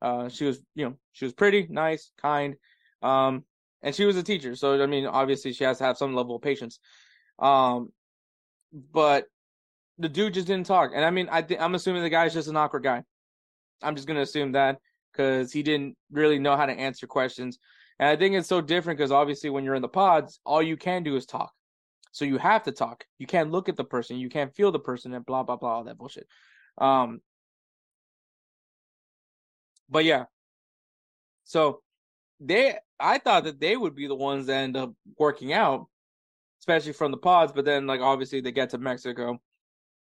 [0.00, 2.56] Uh, she was you know she was pretty, nice, kind,
[3.02, 3.44] um,
[3.82, 4.54] and she was a teacher.
[4.56, 6.78] So I mean, obviously she has to have some level of patience.
[7.38, 7.90] Um,
[8.92, 9.26] but
[9.98, 12.48] the dude just didn't talk, and I mean, I th- I'm assuming the guy's just
[12.48, 13.02] an awkward guy.
[13.82, 14.78] I'm just gonna assume that
[15.12, 17.58] because he didn't really know how to answer questions.
[17.98, 20.76] And I think it's so different because obviously when you're in the pods, all you
[20.76, 21.52] can do is talk.
[22.14, 23.04] So you have to talk.
[23.18, 24.18] You can't look at the person.
[24.18, 26.28] You can't feel the person and blah blah blah all that bullshit.
[26.78, 27.20] Um
[29.90, 30.26] but yeah.
[31.42, 31.82] So
[32.38, 35.88] they I thought that they would be the ones that end up working out,
[36.60, 39.40] especially from the pods, but then like obviously they get to Mexico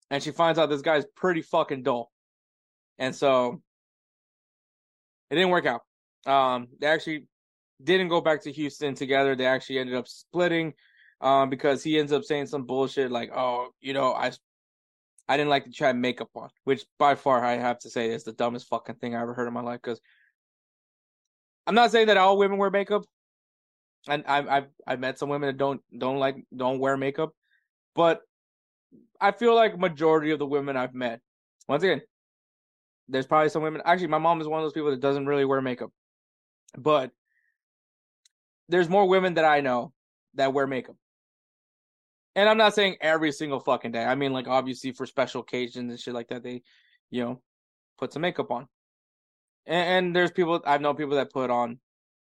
[0.09, 2.13] and she finds out this guy's pretty fucking dull.
[3.01, 3.61] And so
[5.29, 5.83] it didn't work out.
[6.25, 7.27] Um they actually
[7.83, 9.35] didn't go back to Houston together.
[9.35, 10.73] They actually ended up splitting
[11.21, 14.33] um, because he ends up saying some bullshit like, "Oh, you know, I,
[15.29, 18.25] I didn't like to try makeup on," which by far I have to say is
[18.25, 19.81] the dumbest fucking thing I ever heard in my life.
[19.83, 20.01] Because
[21.67, 23.05] I'm not saying that all women wear makeup,
[24.09, 27.33] and I've I've I've met some women that don't don't like don't wear makeup,
[27.95, 28.21] but
[29.21, 31.21] I feel like majority of the women I've met,
[31.69, 32.03] once again,
[33.09, 33.83] there's probably some women.
[33.85, 35.91] Actually, my mom is one of those people that doesn't really wear makeup,
[36.77, 37.11] but
[38.69, 39.93] there's more women that I know
[40.35, 40.97] that wear makeup.
[42.37, 44.05] And I'm not saying every single fucking day.
[44.05, 46.63] I mean, like obviously for special occasions and shit like that, they,
[47.11, 47.41] you know,
[47.99, 48.69] put some makeup on.
[49.65, 51.81] And, and there's people I've known people that put on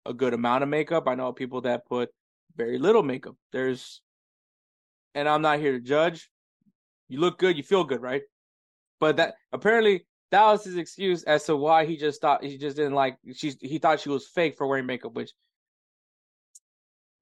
[0.06, 1.08] a good amount of makeup.
[1.08, 2.10] I know people that put
[2.56, 3.36] very little makeup.
[3.52, 4.02] There's,
[5.16, 6.30] and I'm not here to judge.
[7.10, 8.22] You look good, you feel good, right?
[9.00, 12.78] But that apparently that was his excuse as to why he just thought he just
[12.78, 15.32] didn't like she's he thought she was fake for wearing makeup, which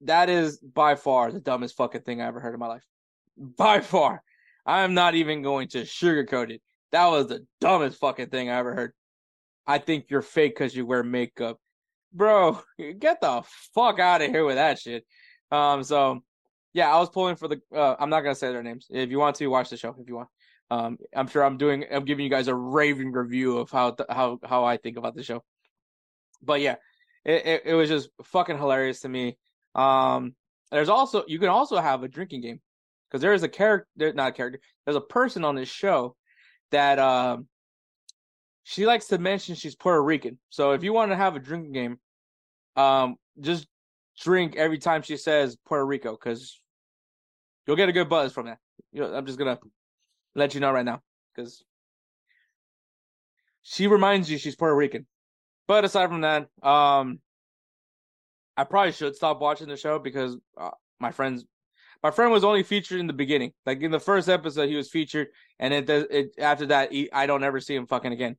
[0.02, 2.84] that is by far the dumbest fucking thing I ever heard in my life.
[3.36, 4.22] By far.
[4.66, 6.62] I'm not even going to sugarcoat it.
[6.92, 8.92] That was the dumbest fucking thing I ever heard.
[9.66, 11.58] I think you're fake because you wear makeup.
[12.12, 12.62] Bro,
[12.98, 13.42] get the
[13.74, 15.04] fuck out of here with that shit.
[15.50, 16.20] Um, so
[16.72, 18.86] yeah, I was pulling for the uh, I'm not gonna say their names.
[18.90, 20.28] If you want to watch the show, if you want.
[20.70, 24.38] Um, I'm sure I'm doing I'm giving you guys a raving review of how how
[24.44, 25.42] how I think about the show.
[26.42, 26.76] But yeah,
[27.24, 29.38] it, it, it was just fucking hilarious to me.
[29.74, 30.34] Um,
[30.70, 32.60] there's also you can also have a drinking game
[33.08, 34.60] because there is a character, not a character.
[34.84, 36.16] There's a person on this show
[36.70, 37.46] that um
[38.64, 40.38] she likes to mention she's Puerto Rican.
[40.48, 41.98] So if you want to have a drinking game,
[42.76, 43.66] um, just
[44.20, 46.60] drink every time she says Puerto Rico because
[47.66, 48.58] you'll get a good buzz from that.
[48.98, 49.58] I'm just gonna
[50.34, 51.02] let you know right now
[51.34, 51.62] because
[53.62, 55.06] she reminds you she's Puerto Rican.
[55.66, 57.20] But aside from that, um,
[58.56, 60.70] I probably should stop watching the show because uh,
[61.00, 61.44] my friends,
[62.02, 63.52] my friend was only featured in the beginning.
[63.66, 65.28] Like in the first episode, he was featured,
[65.58, 68.36] and it, it after that, he, I don't ever see him fucking again.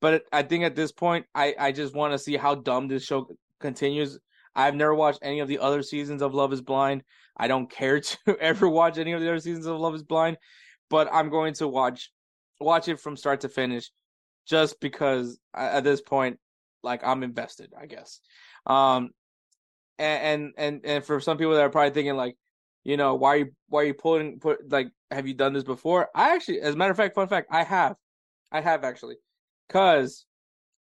[0.00, 3.04] But I think at this point, I I just want to see how dumb this
[3.04, 3.28] show
[3.60, 4.18] continues.
[4.54, 7.02] I've never watched any of the other seasons of Love Is Blind.
[7.36, 10.38] I don't care to ever watch any of the other seasons of Love Is Blind,
[10.90, 12.10] but I'm going to watch
[12.60, 13.90] watch it from start to finish,
[14.46, 16.38] just because at this point,
[16.82, 17.72] like I'm invested.
[17.78, 18.20] I guess.
[18.66, 19.10] Um,
[19.98, 22.36] and and and for some people that are probably thinking like,
[22.84, 25.64] you know, why are you why are you pulling put like have you done this
[25.64, 26.08] before?
[26.14, 27.96] I actually, as a matter of fact, fun fact, I have,
[28.50, 29.16] I have actually,
[29.68, 30.26] cause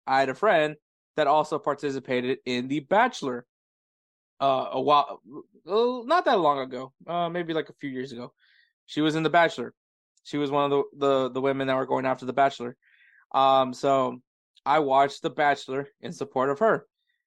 [0.07, 0.75] I had a friend
[1.15, 3.45] that also participated in The Bachelor.
[4.41, 5.21] Uh, a while,
[5.65, 8.33] not that long ago, uh, maybe like a few years ago.
[8.85, 9.73] She was in The Bachelor.
[10.23, 12.75] She was one of the the, the women that were going after The Bachelor.
[13.33, 14.19] Um, so
[14.65, 16.85] I watched The Bachelor in support of her.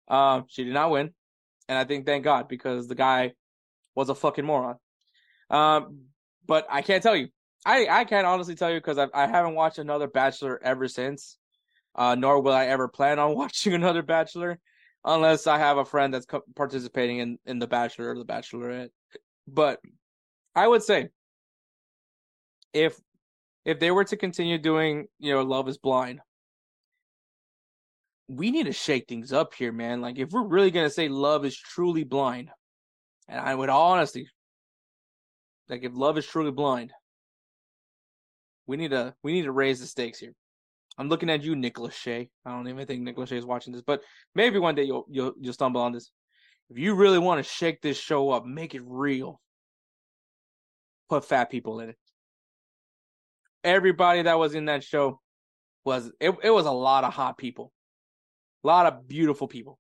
[0.09, 1.15] Um, she did not win
[1.69, 3.33] and I think thank God because the guy
[3.95, 4.77] was a fucking moron.
[5.51, 6.07] Um,
[6.47, 7.29] but I can't tell you.
[7.65, 11.37] I I can't honestly tell you because I I haven't watched another Bachelor ever since.
[11.95, 14.59] Uh, nor will I ever plan on watching another Bachelor
[15.05, 18.91] unless I have a friend that's co- participating in in the Bachelor or the Bachelorette.
[19.47, 19.81] But
[20.55, 21.09] I would say
[22.73, 22.99] if
[23.65, 26.21] if they were to continue doing, you know, Love is Blind,
[28.29, 30.01] we need to shake things up here, man.
[30.01, 32.51] Like if we're really gonna say love is truly blind,
[33.29, 34.29] and I would honestly
[35.69, 36.93] like if love is truly blind,
[38.67, 40.35] we need to we need to raise the stakes here.
[40.97, 42.29] I'm looking at you, Nick Lachey.
[42.45, 44.03] I don't even think Nick Lachey is watching this, but
[44.35, 46.11] maybe one day you'll you'll you'll stumble on this.
[46.71, 49.41] If you really want to shake this show up, make it real.
[51.09, 51.97] Put fat people in it.
[53.65, 55.21] Everybody that was in that show
[55.85, 57.73] was it, it was a lot of hot people.
[58.65, 59.79] A lot of beautiful people.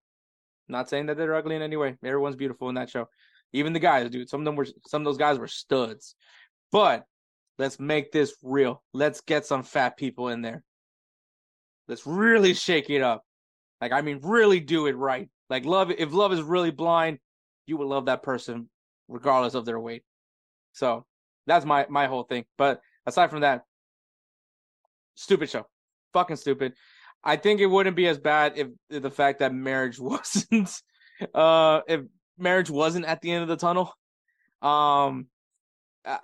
[0.68, 1.96] Not saying that they're ugly in any way.
[2.05, 3.09] Everyone's beautiful in that show.
[3.52, 4.28] Even the guys, dude.
[4.28, 6.14] Some of them were some of those guys were studs.
[6.70, 7.05] But
[7.59, 8.82] let's make this real.
[8.92, 10.62] Let's get some fat people in there.
[11.88, 13.24] Let's really shake it up.
[13.80, 15.28] Like I mean really do it right.
[15.48, 17.18] Like love if love is really blind,
[17.66, 18.68] you would love that person
[19.09, 20.02] regardless of their weight.
[20.72, 21.06] So
[21.46, 22.44] that's my my whole thing.
[22.59, 23.64] But aside from that,
[25.14, 25.66] stupid show.
[26.12, 26.74] Fucking stupid.
[27.22, 30.70] I think it wouldn't be as bad if, the fact that marriage wasn't
[31.34, 32.02] uh if
[32.38, 33.92] marriage wasn't at the end of the tunnel.
[34.62, 35.26] Um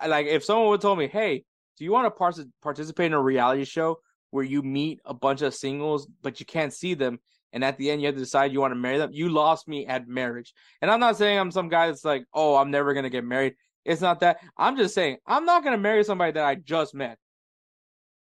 [0.05, 1.43] like if someone would told me, "Hey,
[1.77, 3.99] do you want to part- participate in a reality show
[4.31, 7.19] where you meet a bunch of singles but you can't see them
[7.53, 9.67] and at the end you have to decide you want to marry them?" You lost
[9.67, 10.53] me at marriage.
[10.81, 13.25] And I'm not saying I'm some guy that's like, "Oh, I'm never going to get
[13.25, 13.55] married."
[13.85, 14.39] It's not that.
[14.57, 17.17] I'm just saying I'm not going to marry somebody that I just met.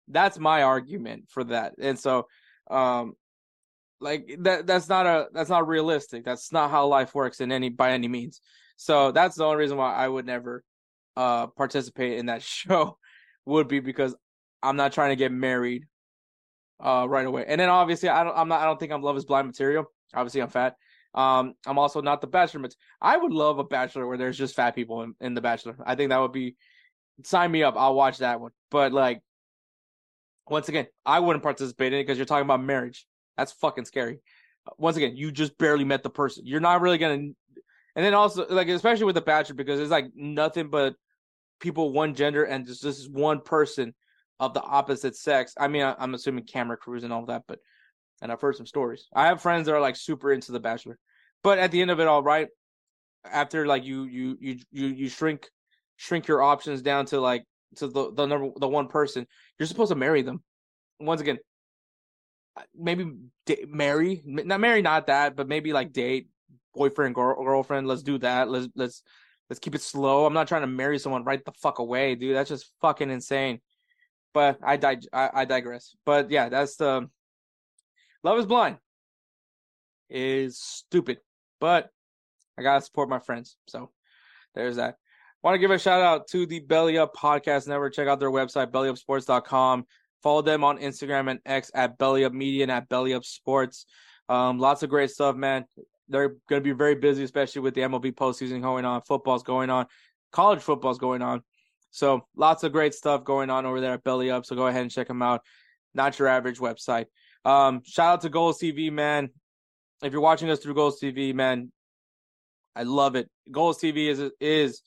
[0.08, 1.76] That's my argument for that.
[1.80, 2.28] And so
[2.70, 3.14] um
[4.02, 7.70] like that that's not a that's not realistic that's not how life works in any
[7.70, 8.42] by any means
[8.78, 10.64] So that's the only reason why I would never
[11.16, 12.98] uh participate in that show
[13.46, 14.16] would be because
[14.62, 15.86] I'm not trying to get married
[16.84, 17.46] uh right away.
[17.48, 19.86] And then obviously I don't I'm not I don't think I'm love is blind material.
[20.14, 20.76] Obviously I'm fat.
[21.14, 24.56] Um I'm also not the bachelor mat- I would love a bachelor where there's just
[24.56, 25.78] fat people in, in the bachelor.
[25.86, 26.56] I think that would be
[27.24, 27.76] sign me up.
[27.78, 28.52] I'll watch that one.
[28.72, 29.22] But like
[30.50, 33.06] once again, I wouldn't participate in it because you're talking about marriage.
[33.38, 34.20] That's fucking scary.
[34.78, 36.46] Once again, you just barely met the person.
[36.46, 40.08] You're not really gonna and then also like especially with the bachelor because it's like
[40.16, 40.96] nothing but
[41.60, 43.94] people one gender and just this one person
[44.40, 45.54] of the opposite sex.
[45.58, 47.60] I mean, I, am assuming camera crews and all that, but
[48.22, 49.08] and I've heard some stories.
[49.14, 50.98] I have friends that are like super into the Bachelor,
[51.44, 52.48] but at the end of it all, right
[53.32, 55.50] after like you you you you you shrink
[55.98, 57.46] shrink your options down to like
[57.78, 59.28] to the the number the one person,
[59.58, 60.44] you're supposed to marry them.
[61.00, 61.38] Once again,
[62.76, 63.12] maybe
[63.46, 66.30] d- marry, not marry, not that, but maybe like date
[66.74, 67.88] boyfriend girl, girlfriend.
[67.88, 68.50] Let's do that.
[68.50, 69.04] Let's let's
[69.50, 70.26] let's keep it slow.
[70.26, 72.36] I'm not trying to marry someone right the fuck away, dude.
[72.36, 73.62] That's just fucking insane.
[74.34, 75.96] But I dig- I, I digress.
[76.06, 77.10] But yeah, that's the
[78.24, 78.78] Love is Blind
[80.10, 81.20] is stupid,
[81.60, 81.90] but
[82.58, 83.58] I gotta support my friends.
[83.68, 83.92] So
[84.54, 84.98] there's that.
[85.46, 87.94] Want to give a shout out to the Belly Up Podcast Network.
[87.94, 89.86] Check out their website, bellyupsports.com.
[90.24, 93.86] Follow them on Instagram and X at Belly Up Media and at Belly Up Sports.
[94.28, 95.66] Um, lots of great stuff, man.
[96.10, 99.70] They're going to be very busy, especially with the MLB postseason going on, football's going
[99.70, 99.86] on,
[100.32, 101.44] college football's going on.
[101.92, 104.48] So lots of great stuff going on over there at Belly Up.
[104.48, 105.42] So go ahead and check them out.
[105.94, 107.06] Not your average website.
[107.46, 109.30] Um, shout out to GolzTV, man.
[110.02, 111.72] If you're watching us through GolzTV, man,
[112.76, 113.30] I love it.
[113.52, 114.82] GolzTV is is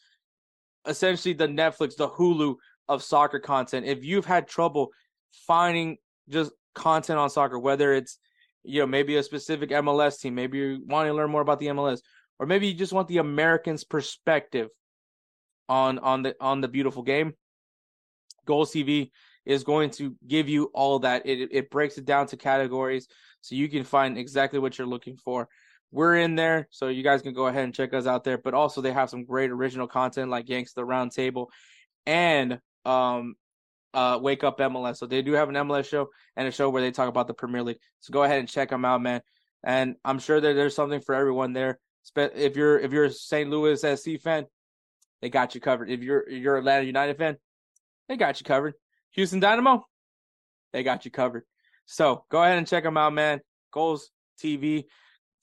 [0.89, 2.57] essentially the Netflix, the Hulu
[2.89, 3.87] of soccer content.
[3.87, 4.89] If you've had trouble
[5.47, 5.99] finding
[6.29, 8.19] just content on soccer, whether it's
[8.65, 11.67] you know maybe a specific MLS team, maybe you want to learn more about the
[11.67, 12.01] MLS,
[12.39, 14.69] or maybe you just want the Americans' perspective
[15.69, 17.35] on on the on the beautiful game.
[18.47, 19.11] GolzTV
[19.45, 21.27] is going to give you all that.
[21.27, 23.09] It it breaks it down to categories
[23.41, 25.49] so you can find exactly what you're looking for.
[25.91, 28.39] We're in there, so you guys can go ahead and check us out there.
[28.39, 31.51] But also they have some great original content like Yanks the Round Table
[32.07, 33.35] and um
[33.95, 34.99] uh Wake Up MLS.
[34.99, 37.35] So they do have an MLS show and a show where they talk about the
[37.35, 37.79] Premier League.
[38.01, 39.23] So go ahead and check them out, man.
[39.65, 41.79] And I'm sure that there's something for everyone there.
[42.17, 43.49] If you're if you're a St.
[43.49, 44.47] Louis SC fan,
[45.21, 45.91] they got you covered.
[45.91, 47.37] If you're you're Atlanta United fan,
[48.09, 48.75] they got you covered.
[49.13, 49.85] Houston Dynamo,
[50.73, 51.45] they got you covered.
[51.87, 53.41] So go ahead and check them out, man.
[53.73, 54.11] Goals
[54.43, 54.85] TV.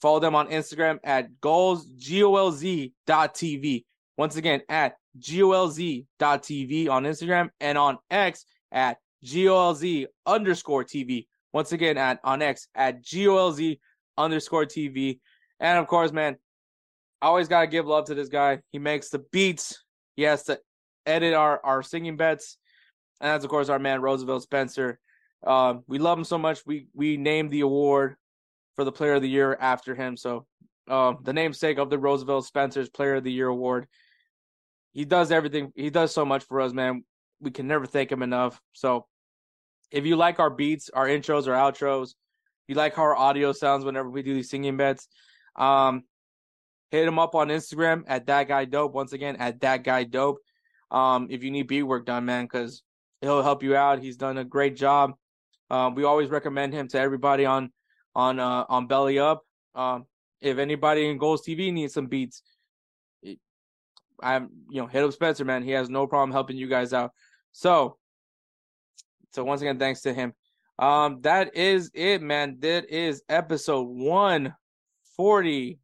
[0.06, 3.86] Follow them on Instagram at goals g o l z dot tv.
[4.18, 9.00] Once again, at g o l z dot tv on Instagram and on X at
[9.26, 11.26] golz underscore tv.
[11.54, 13.80] Once again, at on X at golz
[14.16, 15.22] underscore tv.
[15.60, 16.38] And of course, man,
[17.20, 18.60] I always gotta give love to this guy.
[18.72, 19.84] He makes the beats.
[20.16, 20.60] He has to
[21.08, 22.60] edit our our singing bets,
[23.22, 25.00] and that's of course our man Roosevelt Spencer.
[25.44, 26.64] Uh, we love him so much.
[26.64, 28.18] We we named the award
[28.76, 30.18] for the Player of the Year after him.
[30.18, 30.46] So
[30.90, 33.88] uh, the namesake of the Roosevelt Spencer's Player of the Year award.
[34.94, 35.72] He does everything.
[35.76, 37.04] He does so much for us, man.
[37.42, 38.62] We can never thank him enough.
[38.74, 39.08] So
[39.92, 42.14] if you like our beats, our intros, our outros,
[42.68, 45.08] you like how our audio sounds whenever we do these singing bets,
[45.56, 46.04] um,
[46.92, 48.94] hit him up on Instagram at that guy dope.
[48.94, 50.40] Once again, at that guy dope.
[50.92, 52.82] Um, if you need beat work done, man, because
[53.22, 54.00] he'll help you out.
[54.00, 55.14] He's done a great job.
[55.70, 57.72] Um, we always recommend him to everybody on
[58.16, 59.44] on uh, on Belly Up.
[59.74, 60.06] Um,
[60.42, 62.42] if anybody in GolzTV needs some beats,
[64.22, 65.64] I'm you know hit up Spencer, man.
[65.64, 67.12] He has no problem helping you guys out.
[67.52, 67.98] So,
[69.34, 70.34] so once again, thanks to him.
[70.78, 72.58] Um, that is it, man.
[72.60, 74.56] That is episode one
[75.16, 75.80] forty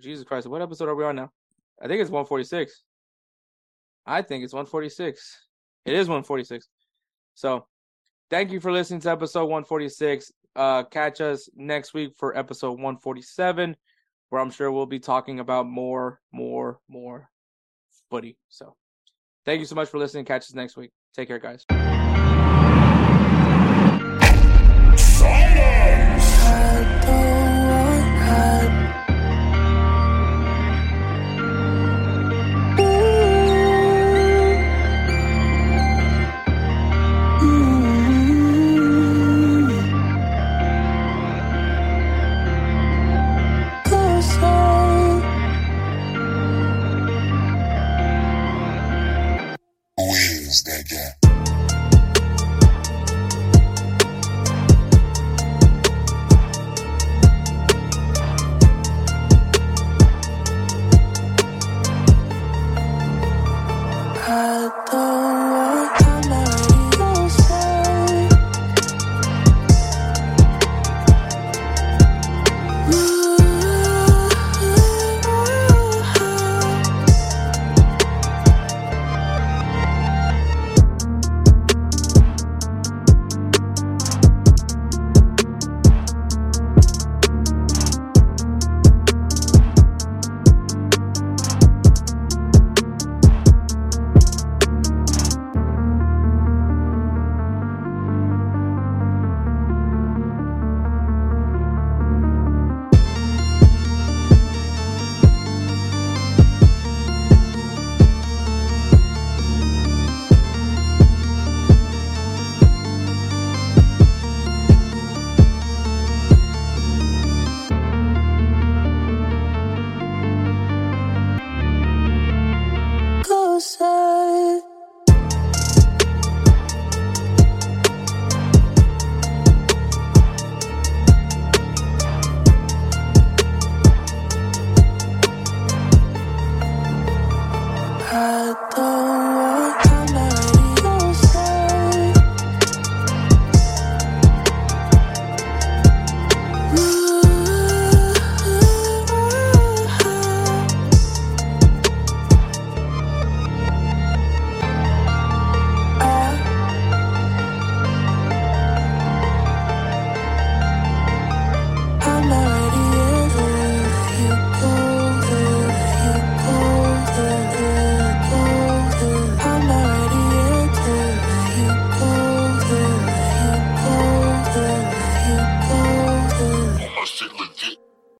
[0.00, 1.30] Jesus Christ, what episode are we on now?
[1.80, 2.82] I think it's 146.
[4.06, 5.46] I think it's 146.
[5.84, 6.68] It is 146.
[7.34, 7.66] So,
[8.30, 10.32] thank you for listening to episode 146.
[10.54, 13.76] Uh, catch us next week for episode 147,
[14.28, 17.30] where I'm sure we'll be talking about more, more, more
[18.10, 18.36] footy.
[18.48, 18.76] So,
[19.44, 20.24] thank you so much for listening.
[20.24, 20.90] Catch us next week.
[21.14, 21.64] Take care, guys.